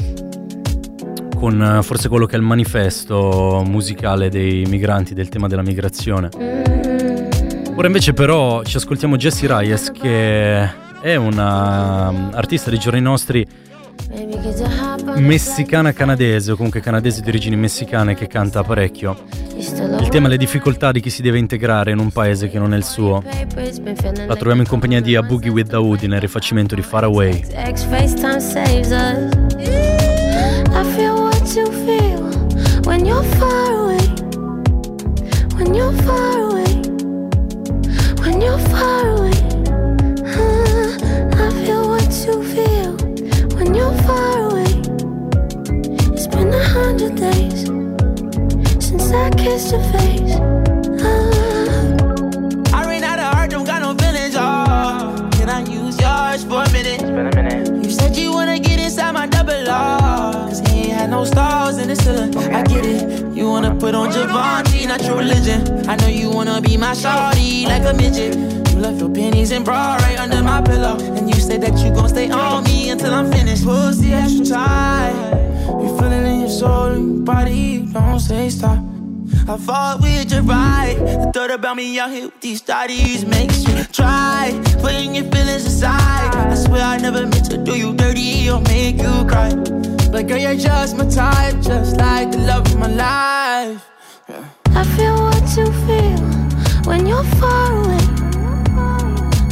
con 1.35 1.61
eh, 1.61 1.83
forse 1.83 2.09
quello 2.09 2.25
che 2.25 2.33
è 2.33 2.39
il 2.39 2.43
manifesto 2.43 3.61
musicale 3.67 4.29
dei 4.29 4.65
migranti 4.65 5.13
del 5.13 5.29
tema 5.29 5.45
della 5.45 5.61
migrazione. 5.61 6.29
Ora 7.75 7.85
invece 7.85 8.13
però 8.13 8.63
ci 8.63 8.77
ascoltiamo 8.77 9.15
Jessie 9.15 9.47
Reyes 9.47 9.91
che 9.91 10.67
è 11.01 11.15
una 11.17 12.09
um, 12.09 12.31
artista 12.33 12.71
dei 12.71 12.79
giorni 12.79 12.99
nostri 12.99 13.45
messicana 15.17 15.93
canadese 15.93 16.53
o 16.53 16.55
comunque 16.55 16.79
canadese 16.79 17.21
di 17.21 17.29
origini 17.29 17.57
messicane 17.57 18.15
che 18.15 18.25
canta 18.25 18.63
parecchio. 18.63 19.36
Il 19.99 20.09
tema 20.09 20.27
è 20.27 20.29
le 20.29 20.37
difficoltà 20.37 20.91
di 20.91 21.01
chi 21.01 21.09
si 21.09 21.21
deve 21.21 21.37
integrare 21.37 21.91
in 21.91 21.99
un 21.99 22.11
paese 22.11 22.49
che 22.49 22.59
non 22.59 22.73
è 22.73 22.77
il 22.77 22.83
suo. 22.83 23.21
La 23.23 24.35
troviamo 24.35 24.61
in 24.61 24.67
compagnia 24.67 25.01
di 25.01 25.15
A 25.15 25.21
Boogie 25.21 25.49
with 25.49 25.67
Daoudi 25.67 26.07
nel 26.07 26.21
rifacimento 26.21 26.75
di 26.75 26.81
Far 26.81 27.03
since 49.57 49.71
to 49.71 49.97
face. 49.97 50.35
Ah. 51.01 52.77
I 52.77 52.85
ran 52.85 53.03
out 53.03 53.19
of 53.19 53.33
heart, 53.33 53.49
don't 53.49 53.65
got 53.65 53.81
no 53.81 53.95
feelings, 53.95 54.35
oh. 54.37 55.29
Can 55.33 55.49
I 55.49 55.61
use 55.61 55.99
yours 55.99 56.43
for 56.43 56.61
a 56.63 56.71
minute? 56.71 57.01
It's 57.01 57.09
been 57.09 57.27
a 57.27 57.35
minute. 57.35 57.83
You 57.83 57.89
said 57.89 58.15
you 58.15 58.31
wanna 58.31 58.59
get 58.59 58.79
inside 58.79 59.13
my 59.13 59.25
double 59.25 59.67
R. 59.69 60.31
Cause 60.47 60.59
he 60.59 60.81
ain't 60.81 60.93
had 60.93 61.09
no 61.09 61.25
stars 61.25 61.77
in 61.77 61.87
the 61.87 61.95
ceiling. 61.95 62.37
I 62.53 62.63
get 62.63 62.85
it. 62.85 63.35
You 63.35 63.49
wanna 63.49 63.73
put 63.75 63.95
on 63.95 64.11
Javante, 64.11 64.87
not 64.87 65.01
your 65.03 65.17
religion. 65.17 65.89
I 65.89 65.95
know 65.95 66.07
you 66.07 66.29
wanna 66.29 66.61
be 66.61 66.77
my 66.77 66.91
shawty 66.91 67.65
like 67.65 67.83
a 67.83 67.93
midget. 67.97 68.35
You 68.71 68.79
left 68.79 68.99
your 68.99 69.09
pennies 69.09 69.51
and 69.51 69.65
bra 69.65 69.95
right 70.01 70.19
under 70.19 70.43
my 70.43 70.61
pillow. 70.61 70.97
And 71.17 71.27
you 71.29 71.41
said 71.41 71.61
that 71.61 71.77
you 71.79 71.89
gon' 71.91 72.09
stay 72.09 72.29
on 72.29 72.63
me 72.65 72.89
until 72.91 73.13
I'm 73.13 73.31
finished. 73.31 73.63
Pussy 73.63 74.13
extra 74.13 74.45
tight. 74.45 75.15
You 75.81 75.97
feel 75.97 76.11
it 76.11 76.25
in 76.25 76.41
your 76.41 76.49
soul 76.49 76.91
and 76.91 77.15
your 77.15 77.25
body, 77.25 77.79
don't 77.79 78.19
say 78.19 78.49
stop. 78.49 78.86
I 79.49 79.55
fought 79.55 80.01
with 80.01 80.29
your 80.33 80.41
right. 80.41 80.97
The 80.99 81.31
thought 81.33 81.51
about 81.51 81.77
me 81.77 81.97
out 81.99 82.11
here 82.11 82.25
with 82.25 82.41
these 82.41 82.57
studies 82.57 83.25
makes 83.25 83.63
you 83.65 83.81
try 83.85 84.51
putting 84.81 85.15
your 85.15 85.23
feelings 85.31 85.65
aside. 85.65 86.35
I 86.35 86.53
swear 86.53 86.81
I 86.81 86.97
never 86.97 87.25
meant 87.25 87.49
to 87.51 87.57
do 87.57 87.77
you 87.77 87.93
dirty 87.93 88.49
or 88.49 88.59
make 88.59 88.97
you 89.01 89.25
cry. 89.25 89.55
But 90.11 90.27
girl, 90.27 90.37
you're 90.37 90.55
just 90.55 90.97
my 90.97 91.07
type, 91.07 91.61
just 91.61 91.95
like 91.95 92.31
the 92.31 92.39
love 92.39 92.67
of 92.67 92.77
my 92.77 92.87
life. 92.87 93.87
Yeah. 94.27 94.43
I 94.75 94.83
feel 94.97 95.15
what 95.15 95.47
you 95.55 95.71
feel 95.87 96.19
when 96.83 97.07
you're 97.07 97.23
far 97.39 97.71
away. 97.85 98.03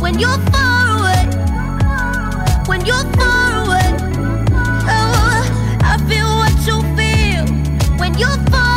When 0.02 0.20
you're 0.20 0.42
far 0.52 1.00
away. 1.00 1.24
When 2.68 2.86
you're 2.86 3.08
far 3.16 3.64
away. 3.64 3.90
Oh, 4.92 5.80
I 5.84 5.96
feel 6.10 6.28
what 6.42 6.56
you 6.68 6.82
feel 6.98 7.46
when 7.98 8.18
you're 8.18 8.38
far. 8.52 8.75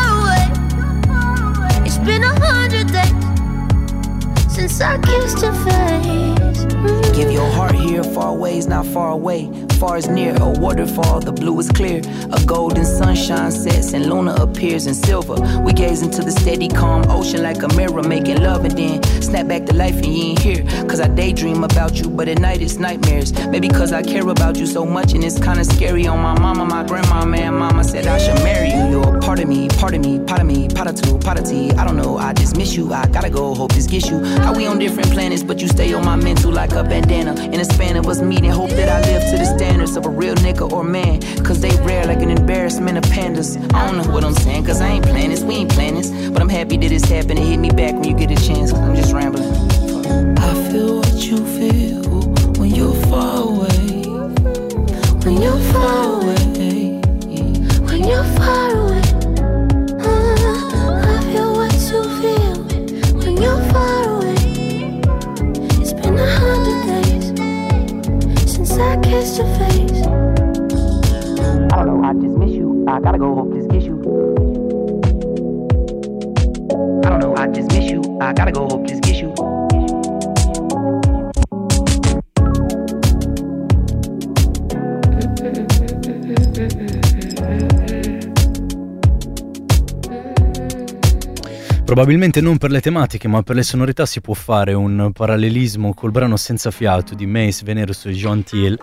Been 2.08 2.24
a 2.24 2.34
hundred 2.40 2.86
days 2.90 4.54
since 4.54 4.80
I 4.80 4.96
kissed 4.98 5.42
your 5.42 5.52
face. 5.52 6.64
Mm. 6.72 7.14
Give 7.14 7.30
your 7.30 7.50
heart 7.50 7.74
here, 7.74 8.02
far 8.02 8.34
ways, 8.34 8.66
not 8.66 8.86
far 8.86 9.10
away. 9.10 9.50
Far 9.78 9.98
is 9.98 10.08
near, 10.08 10.34
a 10.40 10.48
waterfall, 10.48 11.20
the 11.20 11.32
blue 11.32 11.60
is 11.60 11.70
clear. 11.70 12.00
A 12.32 12.42
golden 12.46 12.84
sunshine 12.84 13.52
sets 13.52 13.92
and 13.92 14.06
Luna 14.06 14.34
appears 14.36 14.86
in 14.86 14.94
silver. 14.94 15.36
We 15.60 15.72
gaze 15.74 16.00
into 16.00 16.22
the 16.22 16.32
steady, 16.32 16.68
calm 16.68 17.04
ocean 17.10 17.42
like 17.42 17.62
a 17.62 17.68
mirror, 17.76 18.02
making 18.02 18.42
love 18.42 18.64
and 18.64 18.76
then 18.76 19.02
snap 19.22 19.46
back 19.46 19.66
to 19.66 19.74
life 19.74 19.96
and 19.96 20.06
you 20.06 20.30
ain't 20.30 20.38
here. 20.38 20.64
Cause 20.88 21.00
I 21.00 21.08
daydream 21.08 21.62
about 21.62 22.00
you, 22.00 22.08
but 22.08 22.26
at 22.26 22.40
night 22.40 22.62
it's 22.62 22.78
nightmares. 22.78 23.32
Maybe 23.48 23.68
cause 23.68 23.92
I 23.92 24.02
care 24.02 24.26
about 24.26 24.56
you 24.56 24.66
so 24.66 24.86
much 24.86 25.12
and 25.12 25.22
it's 25.22 25.38
kinda 25.38 25.64
scary. 25.64 26.06
On 26.06 26.20
my 26.20 26.36
mama, 26.40 26.64
my 26.64 26.84
grandma, 26.84 27.26
man, 27.26 27.54
mama 27.54 27.84
said 27.84 28.06
I 28.06 28.18
should 28.18 28.42
marry 28.42 28.70
you. 28.70 28.98
You're 28.98 29.17
of 29.28 29.46
me, 29.46 29.68
pardon 29.68 30.00
me, 30.00 30.18
pardon 30.20 30.46
me, 30.46 30.68
two, 30.68 31.18
part 31.18 31.38
of 31.38 31.44
tea. 31.44 31.70
I 31.72 31.84
don't 31.84 31.96
know, 31.96 32.16
I 32.16 32.32
just 32.32 32.56
miss 32.56 32.74
you. 32.74 32.94
I 32.94 33.06
gotta 33.08 33.28
go, 33.28 33.54
hope 33.54 33.72
this 33.72 33.86
gets 33.86 34.08
you. 34.08 34.24
How 34.24 34.54
we 34.54 34.66
on 34.66 34.78
different 34.78 35.10
planets, 35.10 35.42
but 35.42 35.60
you 35.60 35.68
stay 35.68 35.92
on 35.92 36.02
my 36.02 36.16
mental 36.16 36.50
like 36.50 36.72
a 36.72 36.82
bandana. 36.82 37.34
In 37.52 37.60
a 37.60 37.64
span 37.64 37.96
of 37.96 38.06
us 38.06 38.22
meeting, 38.22 38.50
hope 38.50 38.70
that 38.70 38.88
I 38.88 39.00
live 39.10 39.22
to 39.30 39.36
the 39.36 39.44
standards 39.44 39.96
of 39.96 40.06
a 40.06 40.08
real 40.08 40.34
nigga 40.36 40.72
or 40.72 40.82
man. 40.82 41.20
Cause 41.44 41.60
they 41.60 41.76
rare 41.84 42.06
like 42.06 42.22
an 42.22 42.30
embarrassment 42.30 42.96
of 42.96 43.04
pandas. 43.04 43.56
I 43.74 43.86
don't 43.86 43.98
know 43.98 44.10
what 44.14 44.24
I'm 44.24 44.34
saying, 44.34 44.64
cause 44.64 44.80
I 44.80 44.88
ain't 44.88 45.04
playing 45.04 45.28
this, 45.30 45.42
we 45.42 45.56
ain't 45.56 45.72
playing 45.72 45.96
this. 45.96 46.10
But 46.30 46.40
I'm 46.40 46.48
happy 46.48 46.78
that 46.78 46.90
it's 46.90 47.08
happening. 47.08 47.44
Hit 47.44 47.58
me 47.58 47.68
back 47.68 47.94
when 47.94 48.04
you 48.04 48.16
get 48.16 48.30
a 48.30 48.46
chance, 48.46 48.72
cause 48.72 48.80
I'm 48.80 48.96
just 48.96 49.12
rambling. 49.12 49.52
I 50.38 50.70
feel 50.70 51.00
what 51.00 51.14
you 51.14 51.36
feel 51.58 52.02
when 52.58 52.70
you're 52.74 52.94
far 53.06 53.42
away. 53.42 53.68
When 55.24 55.42
Probabilmente 91.98 92.40
non 92.40 92.58
per 92.58 92.70
le 92.70 92.80
tematiche, 92.80 93.26
ma 93.26 93.42
per 93.42 93.56
le 93.56 93.64
sonorità 93.64 94.06
si 94.06 94.20
può 94.20 94.32
fare 94.32 94.72
un 94.72 95.10
parallelismo 95.12 95.94
col 95.94 96.12
brano 96.12 96.36
Senza 96.36 96.70
fiato 96.70 97.16
di 97.16 97.26
Mace 97.26 97.64
Veneros 97.64 98.04
e 98.06 98.12
John 98.12 98.44
Thiel. 98.44 98.78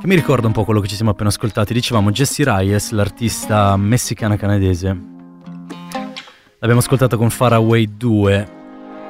Che 0.00 0.06
mi 0.08 0.16
ricorda 0.16 0.48
un 0.48 0.52
po' 0.52 0.64
quello 0.64 0.80
che 0.80 0.88
ci 0.88 0.96
siamo 0.96 1.12
appena 1.12 1.28
ascoltati. 1.28 1.72
Dicevamo 1.72 2.10
Jessie 2.10 2.44
Reyes, 2.44 2.90
l'artista 2.90 3.76
messicana-canadese. 3.76 4.88
L'abbiamo 6.58 6.80
ascoltata 6.80 7.16
con 7.16 7.30
Faraway 7.30 7.88
2 7.96 8.48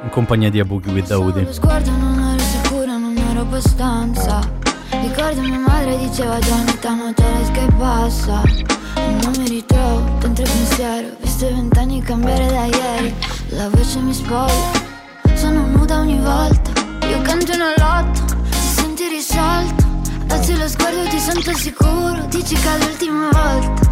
in 0.03 0.11
compagnia 0.11 0.51
di 0.51 0.61
A 0.61 0.67
Boogie 0.67 0.93
with 0.93 1.07
Daudi. 1.07 1.45
Lo 1.45 1.53
sguardo 1.55 1.91
non 1.93 2.21
ero 2.21 2.43
sicura, 2.43 2.99
non 2.99 3.17
ero 3.17 3.41
abbastanza. 3.41 4.41
Ricordo 4.91 5.41
mia 5.41 5.61
madre 5.61 5.97
diceva 5.97 6.39
già 6.41 6.57
ogni 6.57 6.79
tanto 6.79 7.23
che 7.53 7.67
passa. 7.79 8.43
Non 9.23 9.33
mi 9.39 9.49
ritrovo 9.49 10.19
dentro 10.19 10.45
il 10.45 10.51
pensiero 10.51 11.28
visto 11.39 11.55
vent'anni 11.55 12.03
cambiare 12.03 12.47
da 12.49 12.65
ieri. 12.65 13.15
La 13.51 13.69
voce 13.69 14.01
mi 14.01 14.13
spoglia 14.13 14.73
Sono 15.35 15.67
nuda 15.67 16.01
ogni 16.01 16.19
volta. 16.19 16.73
Io 17.07 17.23
canto 17.23 17.53
una 17.55 17.75
lotta 17.77 18.25
Ti 18.51 18.59
senti 18.59 19.09
risolto. 19.09 19.87
Alzi 20.31 20.57
lo 20.57 20.67
sguardo 20.69 21.03
ti 21.09 21.19
sento 21.19 21.55
sicuro. 21.55 22.27
Dici 22.29 22.57
che 22.57 22.75
è 22.75 22.79
l'ultima 22.79 23.29
volta. 23.31 23.87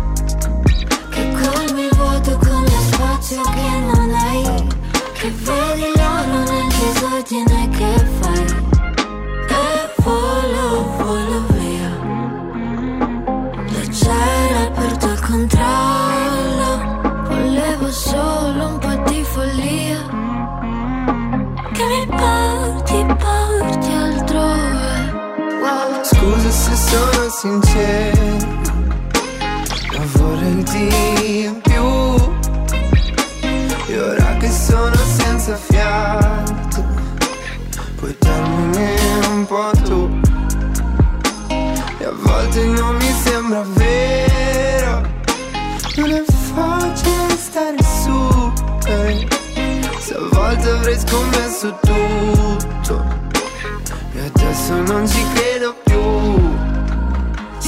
Che 1.11 1.30
colmi 1.30 1.82
il 1.82 1.94
vuoto 1.94 2.37
con 2.37 2.62
lo 2.62 2.80
spazio 2.90 3.42
che 3.42 3.70
non 3.94 4.11
hai 4.12 4.66
Che 5.12 5.30
vedi 5.30 5.92
l'oro 5.94 6.42
nel 6.50 6.68
disordine 6.68 7.68
che 7.68 8.06
fai? 8.20 8.44
E 9.48 9.92
volo, 10.02 10.96
volo 10.98 11.46
via. 11.52 11.90
Leggera 13.68 14.70
per 14.74 14.96
tuo 14.96 15.14
controllo 15.26 16.05
sincero 27.38 28.46
Ma 29.92 30.05
vorrei 30.12 30.62
di 30.62 31.61
più. 31.62 31.85
E 33.88 34.01
ora 34.01 34.37
che 34.38 34.51
sono 34.51 34.96
senza 35.18 35.55
fiato 35.55 36.85
Puoi 37.96 38.16
darmene 38.18 39.27
un 39.27 39.44
po' 39.44 39.70
tu. 39.85 40.20
E 41.99 42.05
a 42.05 42.12
volte 42.22 42.64
non 42.64 42.96
mi 42.96 43.12
sembra 43.22 43.62
vero. 43.75 45.03
Non 45.96 46.11
è 46.12 46.25
facile 46.55 47.37
stare 47.37 47.77
su 47.83 48.53
eh. 48.87 49.29
Se 49.99 50.14
a 50.14 50.29
volte 50.31 50.70
avrei 50.70 50.99
scommesso 50.99 51.79
tutto. 51.83 53.05
E 54.14 54.20
adesso 54.20 54.75
non 54.83 55.07
ci 55.07 55.22
credo 55.35 55.75
più 55.75 55.86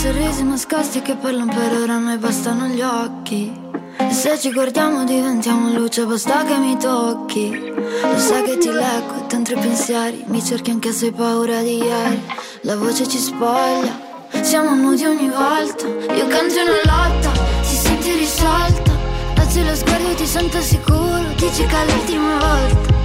Sorrisi 0.08 0.42
nascosti 0.42 1.02
che 1.02 1.16
parlano 1.16 1.52
per 1.52 1.70
ora 1.82 1.96
a 1.96 1.98
noi 1.98 2.16
bastano 2.16 2.66
gli 2.68 2.80
occhi. 2.80 3.52
E 3.98 4.10
se 4.10 4.38
ci 4.38 4.50
guardiamo 4.50 5.04
diventiamo 5.04 5.70
luce 5.70 6.06
basta 6.06 6.44
che 6.44 6.56
mi 6.56 6.78
tocchi. 6.78 7.50
Lo 7.50 8.16
sai 8.16 8.42
che 8.44 8.56
ti 8.56 8.70
leggo 8.70 9.26
dentro 9.28 9.58
i 9.58 9.60
pensieri 9.60 10.24
Mi 10.28 10.42
cerchi 10.42 10.70
anche 10.70 10.92
se 10.92 11.06
hai 11.06 11.12
paura 11.12 11.60
di 11.60 11.76
ieri. 11.76 12.22
La 12.62 12.76
voce 12.76 13.06
ci 13.06 13.18
spoglia 13.18 14.00
Siamo 14.40 14.74
nudi 14.74 15.04
ogni 15.04 15.28
volta. 15.28 15.86
Io 15.86 16.26
canto 16.26 16.54
una 16.54 16.80
lotta 16.84 17.30
Si 17.60 17.76
senti 17.76 18.10
risolta. 18.12 18.92
Alzi 19.36 19.62
lo 19.62 19.74
sguardo 19.74 20.14
ti 20.14 20.24
sento 20.24 20.58
sicuro 20.62 21.34
Dici 21.36 21.66
che 21.66 21.82
è 21.82 21.84
l'ultima 21.84 22.38
volta 22.38 22.97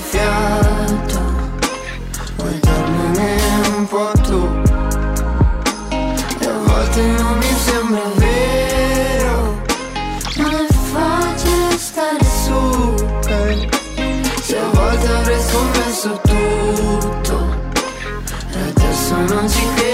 fiato 0.00 1.20
Vuoi 2.36 2.58
darmene 2.60 3.68
un 3.76 3.86
po' 3.86 4.12
tu? 4.22 4.48
E 6.40 6.46
a 6.46 6.58
volte 6.64 7.00
non 7.02 7.38
mi 7.38 7.54
sembra 7.64 8.02
vero 8.16 9.62
Non 10.36 10.54
è 10.54 10.72
facile 10.92 11.76
stare 11.76 12.24
su 12.24 12.94
eh. 13.28 13.68
Se 14.42 14.58
a 14.58 14.68
volte 14.72 15.06
avrei 15.06 15.40
scommesso 15.40 16.20
tutto 16.22 17.58
E 18.52 18.60
adesso 18.60 19.14
non 19.16 19.48
ci 19.48 19.66
credo 19.74 19.89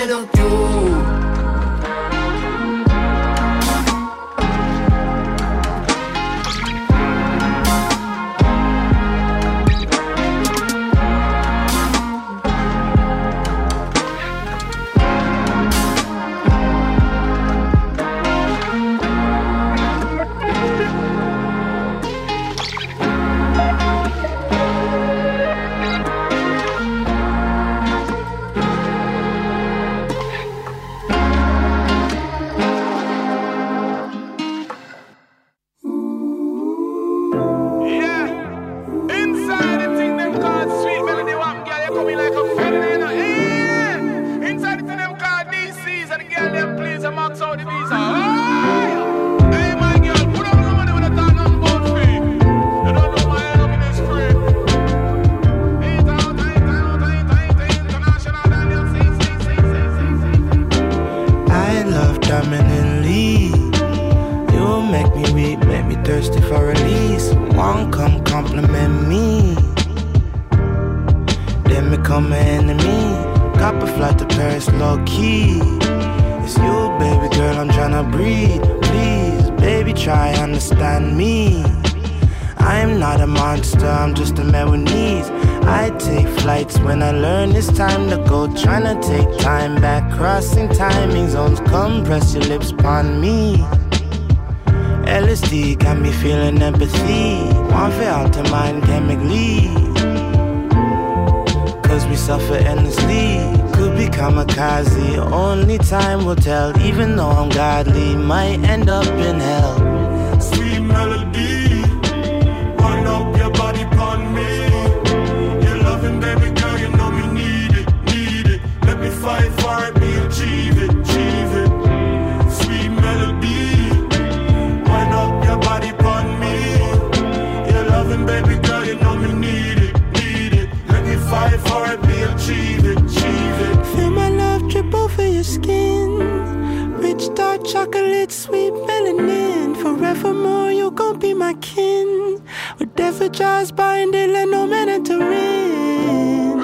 Chocolate 137.67 138.31
sweet 138.31 138.73
melanin. 138.73 139.77
Forevermore, 139.77 140.71
you 140.71 140.93
gon' 140.93 141.19
be 141.19 141.35
my 141.35 141.55
kin. 141.55 142.41
Whatever 142.77 143.29
jars 143.29 143.73
bind, 143.73 144.15
they 144.15 144.29
let 144.29 144.49
no 144.49 144.69
man 144.69 144.89
enter 144.89 145.21
in. 145.21 146.61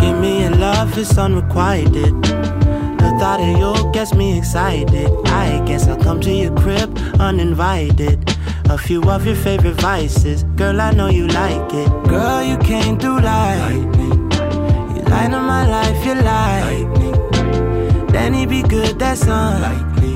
Give 0.00 0.18
me 0.20 0.44
a 0.44 0.50
love 0.50 0.98
is 0.98 1.16
unrequited. 1.16 2.12
The 2.22 3.16
thought 3.18 3.40
of 3.40 3.58
you 3.58 3.92
gets 3.92 4.12
me 4.12 4.36
excited. 4.36 5.10
I 5.24 5.64
guess 5.64 5.88
I'll 5.88 5.96
come 5.96 6.20
to 6.20 6.30
your 6.30 6.54
crib 6.56 6.94
uninvited 7.18 8.25
a 8.68 8.78
few 8.78 9.02
of 9.10 9.26
your 9.26 9.36
favorite 9.36 9.80
vices. 9.80 10.44
Girl, 10.56 10.80
I 10.80 10.92
know 10.92 11.08
you 11.08 11.26
like 11.28 11.72
it. 11.72 11.88
Girl, 12.08 12.42
you 12.42 12.58
came 12.58 12.98
through 12.98 13.20
lightning. 13.20 14.30
You 14.94 15.02
light 15.12 15.32
up 15.32 15.44
my 15.44 15.66
life, 15.68 16.04
you 16.04 16.14
lightning. 16.14 18.06
Then 18.08 18.34
he 18.34 18.46
be 18.46 18.62
good, 18.62 18.98
that's 18.98 19.22
unlikely. 19.22 20.14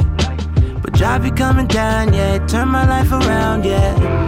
But 0.83 0.93
job 0.95 1.23
be 1.23 1.31
coming 1.31 1.67
down, 1.67 2.13
yeah. 2.13 2.45
Turn 2.47 2.69
my 2.69 2.87
life 2.87 3.13
around, 3.13 3.65
yeah. 3.65 4.20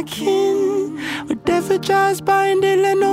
my 0.00 0.06
kin. 0.08 0.98
Whatever 1.26 1.78
just 1.78 2.24
bind 2.24 2.62
let 2.62 2.98
no 2.98 3.09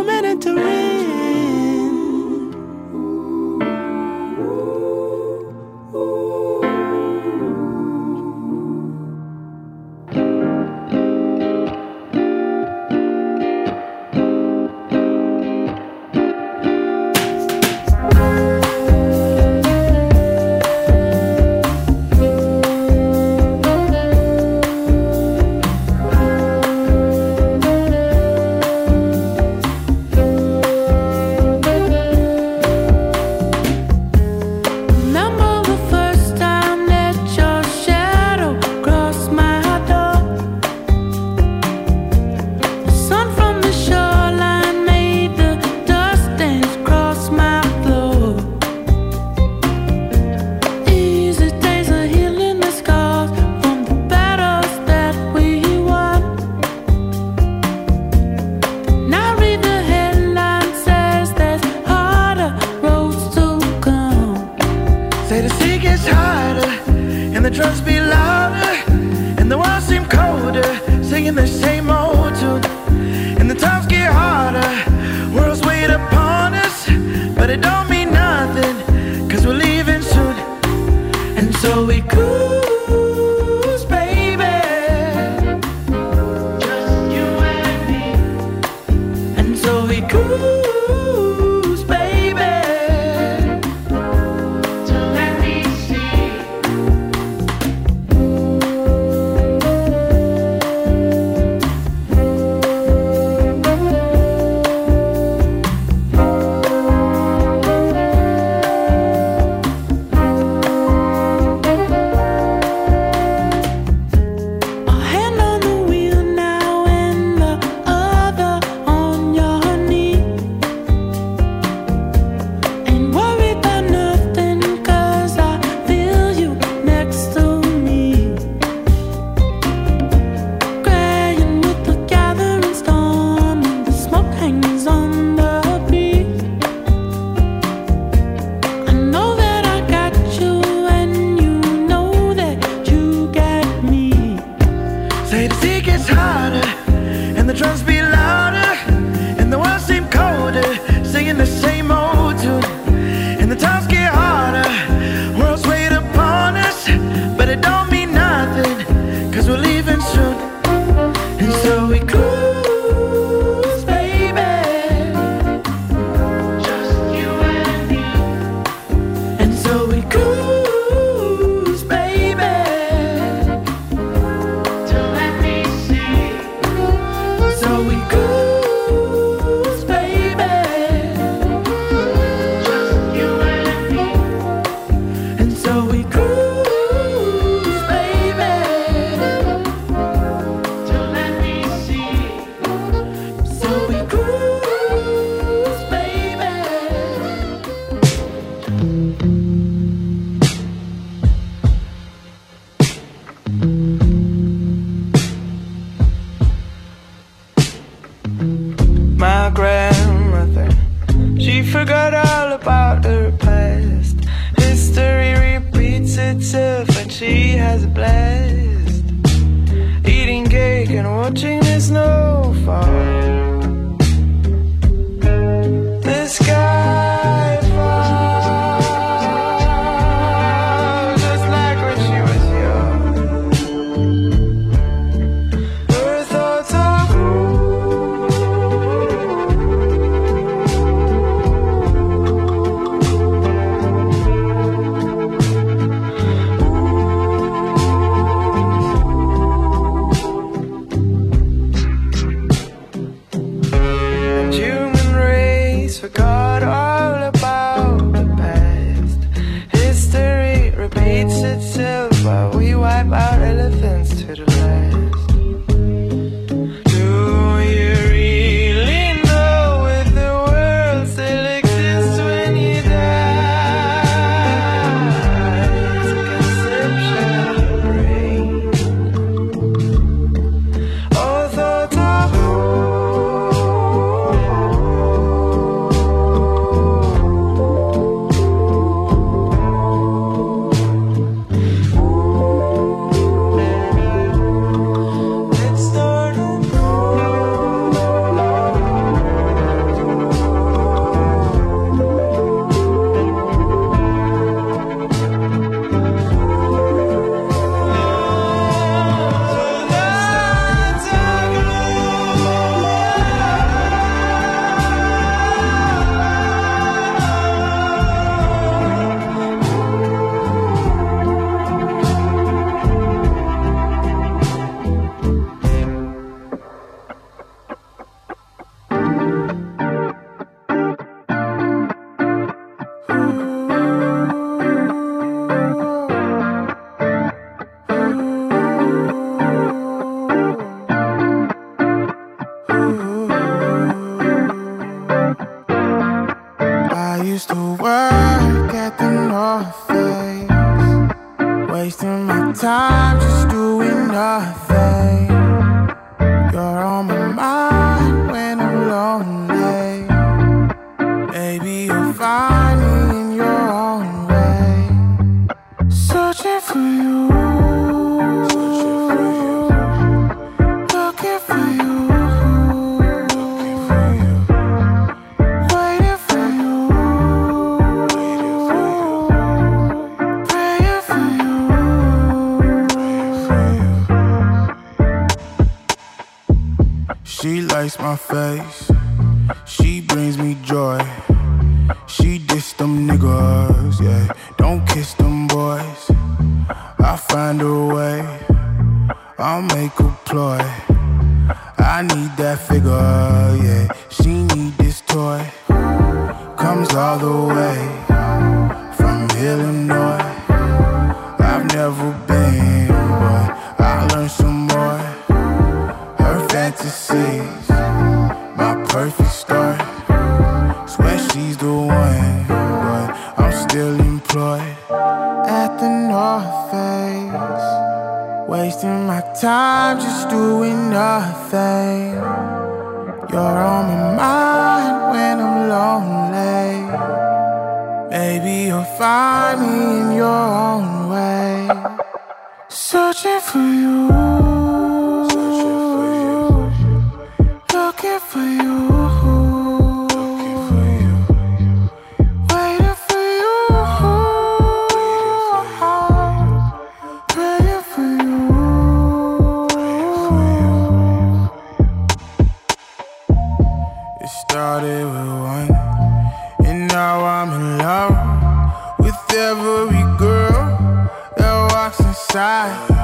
side. 472.38 472.97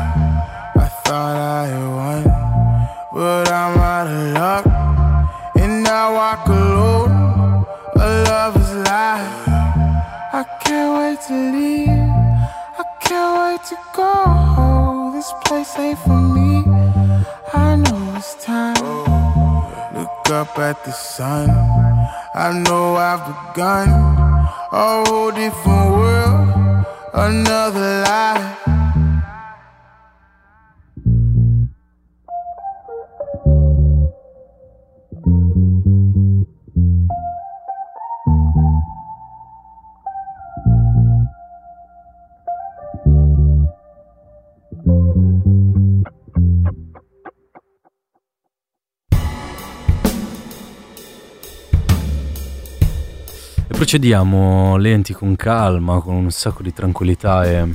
Procediamo 53.94 54.76
lenti 54.78 55.14
con 55.14 55.36
calma, 55.36 56.00
con 56.00 56.16
un 56.16 56.32
sacco 56.32 56.64
di 56.64 56.74
tranquillità 56.74 57.44
e, 57.46 57.68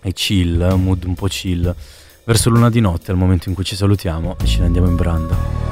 e 0.00 0.12
chill, 0.14 0.66
mood 0.78 1.04
un 1.04 1.12
po' 1.12 1.26
chill, 1.26 1.74
verso 2.24 2.48
l'una 2.48 2.70
di 2.70 2.80
notte, 2.80 3.10
al 3.10 3.18
momento 3.18 3.50
in 3.50 3.54
cui 3.54 3.62
ci 3.62 3.76
salutiamo 3.76 4.36
e 4.40 4.46
ce 4.46 4.60
ne 4.60 4.64
andiamo 4.64 4.88
in 4.88 4.96
branda. 4.96 5.65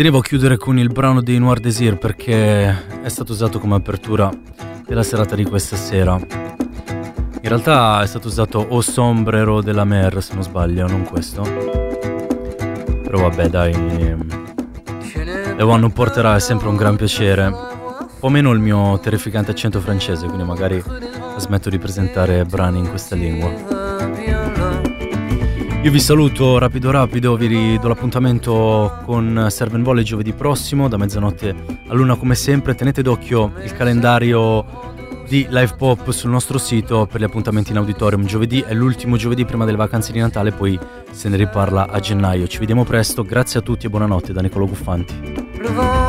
Tenevo 0.00 0.20
a 0.20 0.22
chiudere 0.22 0.56
con 0.56 0.78
il 0.78 0.88
brano 0.88 1.20
dei 1.20 1.38
Noir 1.38 1.60
Desir 1.60 1.98
perché 1.98 3.02
è 3.02 3.08
stato 3.10 3.32
usato 3.32 3.58
come 3.58 3.74
apertura 3.74 4.30
della 4.86 5.02
serata 5.02 5.34
di 5.34 5.44
questa 5.44 5.76
sera. 5.76 6.14
In 6.14 7.40
realtà 7.42 8.00
è 8.00 8.06
stato 8.06 8.28
usato 8.28 8.64
O 8.70 8.80
Sombrero 8.80 9.60
della 9.60 9.84
Mer, 9.84 10.22
se 10.22 10.32
non 10.32 10.42
sbaglio, 10.42 10.86
non 10.86 11.04
questo. 11.04 11.42
Però 13.02 13.18
vabbè, 13.28 13.48
dai. 13.50 13.74
Le 15.12 15.62
One 15.62 15.80
non 15.80 15.92
porterà 15.92 16.34
è 16.34 16.40
sempre 16.40 16.68
un 16.68 16.76
gran 16.76 16.96
piacere. 16.96 17.52
Po' 18.18 18.30
meno 18.30 18.52
il 18.52 18.60
mio 18.60 18.98
terrificante 19.00 19.50
accento 19.50 19.80
francese, 19.80 20.24
quindi 20.24 20.44
magari 20.44 20.82
smetto 21.36 21.68
di 21.68 21.78
presentare 21.78 22.46
brani 22.46 22.78
in 22.78 22.88
questa 22.88 23.16
lingua. 23.16 24.59
Io 25.82 25.90
vi 25.90 25.98
saluto 25.98 26.58
rapido 26.58 26.90
rapido, 26.90 27.36
vi 27.36 27.46
ridò 27.46 27.88
l'appuntamento 27.88 28.98
con 29.06 29.46
Serve 29.48 29.78
Volley 29.78 30.04
giovedì 30.04 30.34
prossimo 30.34 30.88
da 30.88 30.98
mezzanotte 30.98 31.54
a 31.86 31.94
luna 31.94 32.16
come 32.16 32.34
sempre. 32.34 32.74
Tenete 32.74 33.00
d'occhio 33.00 33.54
il 33.64 33.72
calendario 33.72 34.62
di 35.26 35.46
Live 35.48 35.76
Pop 35.78 36.10
sul 36.10 36.28
nostro 36.28 36.58
sito 36.58 37.06
per 37.10 37.20
gli 37.20 37.24
appuntamenti 37.24 37.70
in 37.70 37.78
auditorium. 37.78 38.26
Giovedì 38.26 38.60
è 38.60 38.74
l'ultimo 38.74 39.16
giovedì 39.16 39.46
prima 39.46 39.64
delle 39.64 39.78
vacanze 39.78 40.12
di 40.12 40.18
Natale, 40.18 40.52
poi 40.52 40.78
se 41.12 41.30
ne 41.30 41.36
riparla 41.36 41.88
a 41.88 41.98
gennaio. 41.98 42.46
Ci 42.46 42.58
vediamo 42.58 42.84
presto, 42.84 43.24
grazie 43.24 43.60
a 43.60 43.62
tutti 43.62 43.86
e 43.86 43.88
buonanotte 43.88 44.34
da 44.34 44.42
Nicolo 44.42 44.66
Guffanti. 44.66 45.99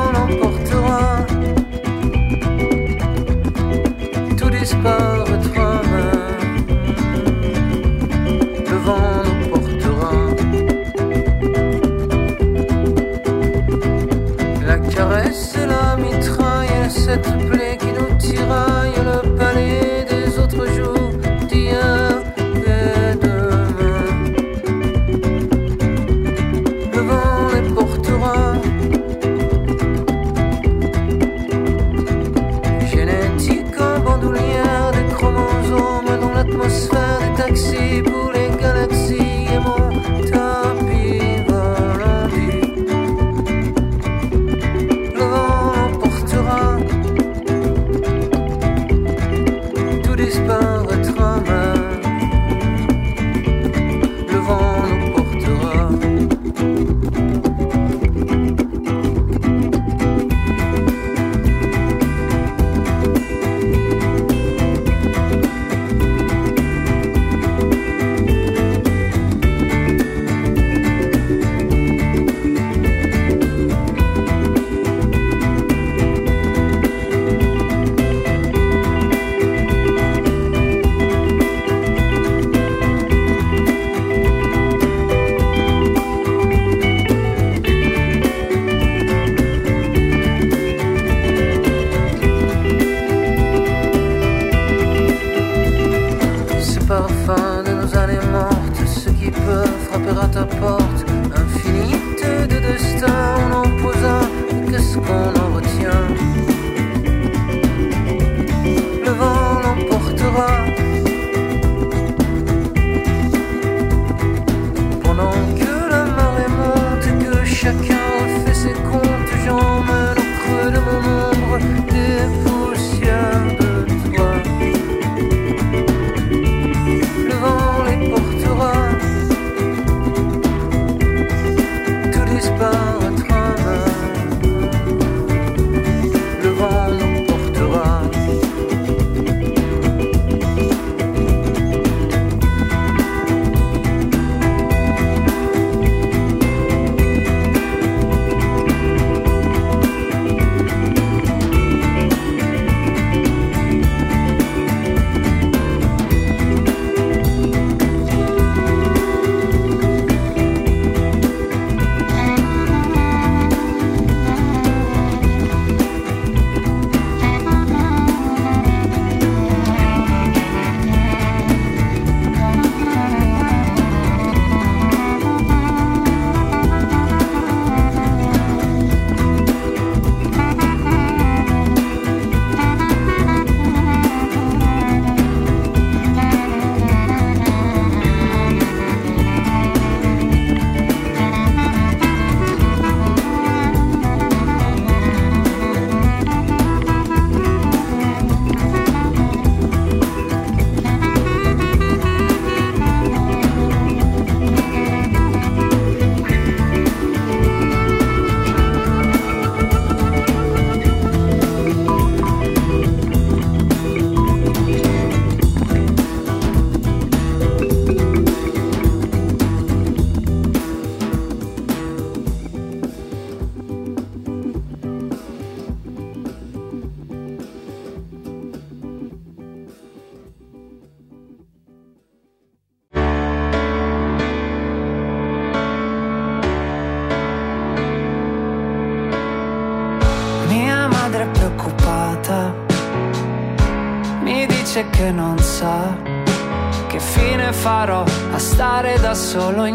solo 249.31 249.65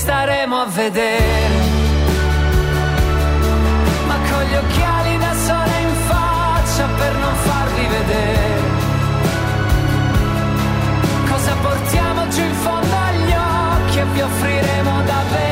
staremo 0.00 0.56
a 0.56 0.66
vedere. 0.66 1.48
Ma 4.06 4.16
con 4.30 4.42
gli 4.48 4.54
occhiali 4.54 5.18
da 5.18 5.32
sole 5.46 5.76
in 5.88 5.94
faccia 6.08 6.86
per 7.00 7.12
non 7.24 7.34
farvi 7.48 7.86
vedere. 7.98 8.62
Cosa 11.28 11.54
portiamo 11.60 12.28
giù 12.28 12.40
in 12.40 12.54
fondo 12.54 12.94
agli 13.08 13.32
occhi 13.32 13.98
e 13.98 14.04
vi 14.14 14.20
offriremo 14.22 15.02
davvero? 15.02 15.49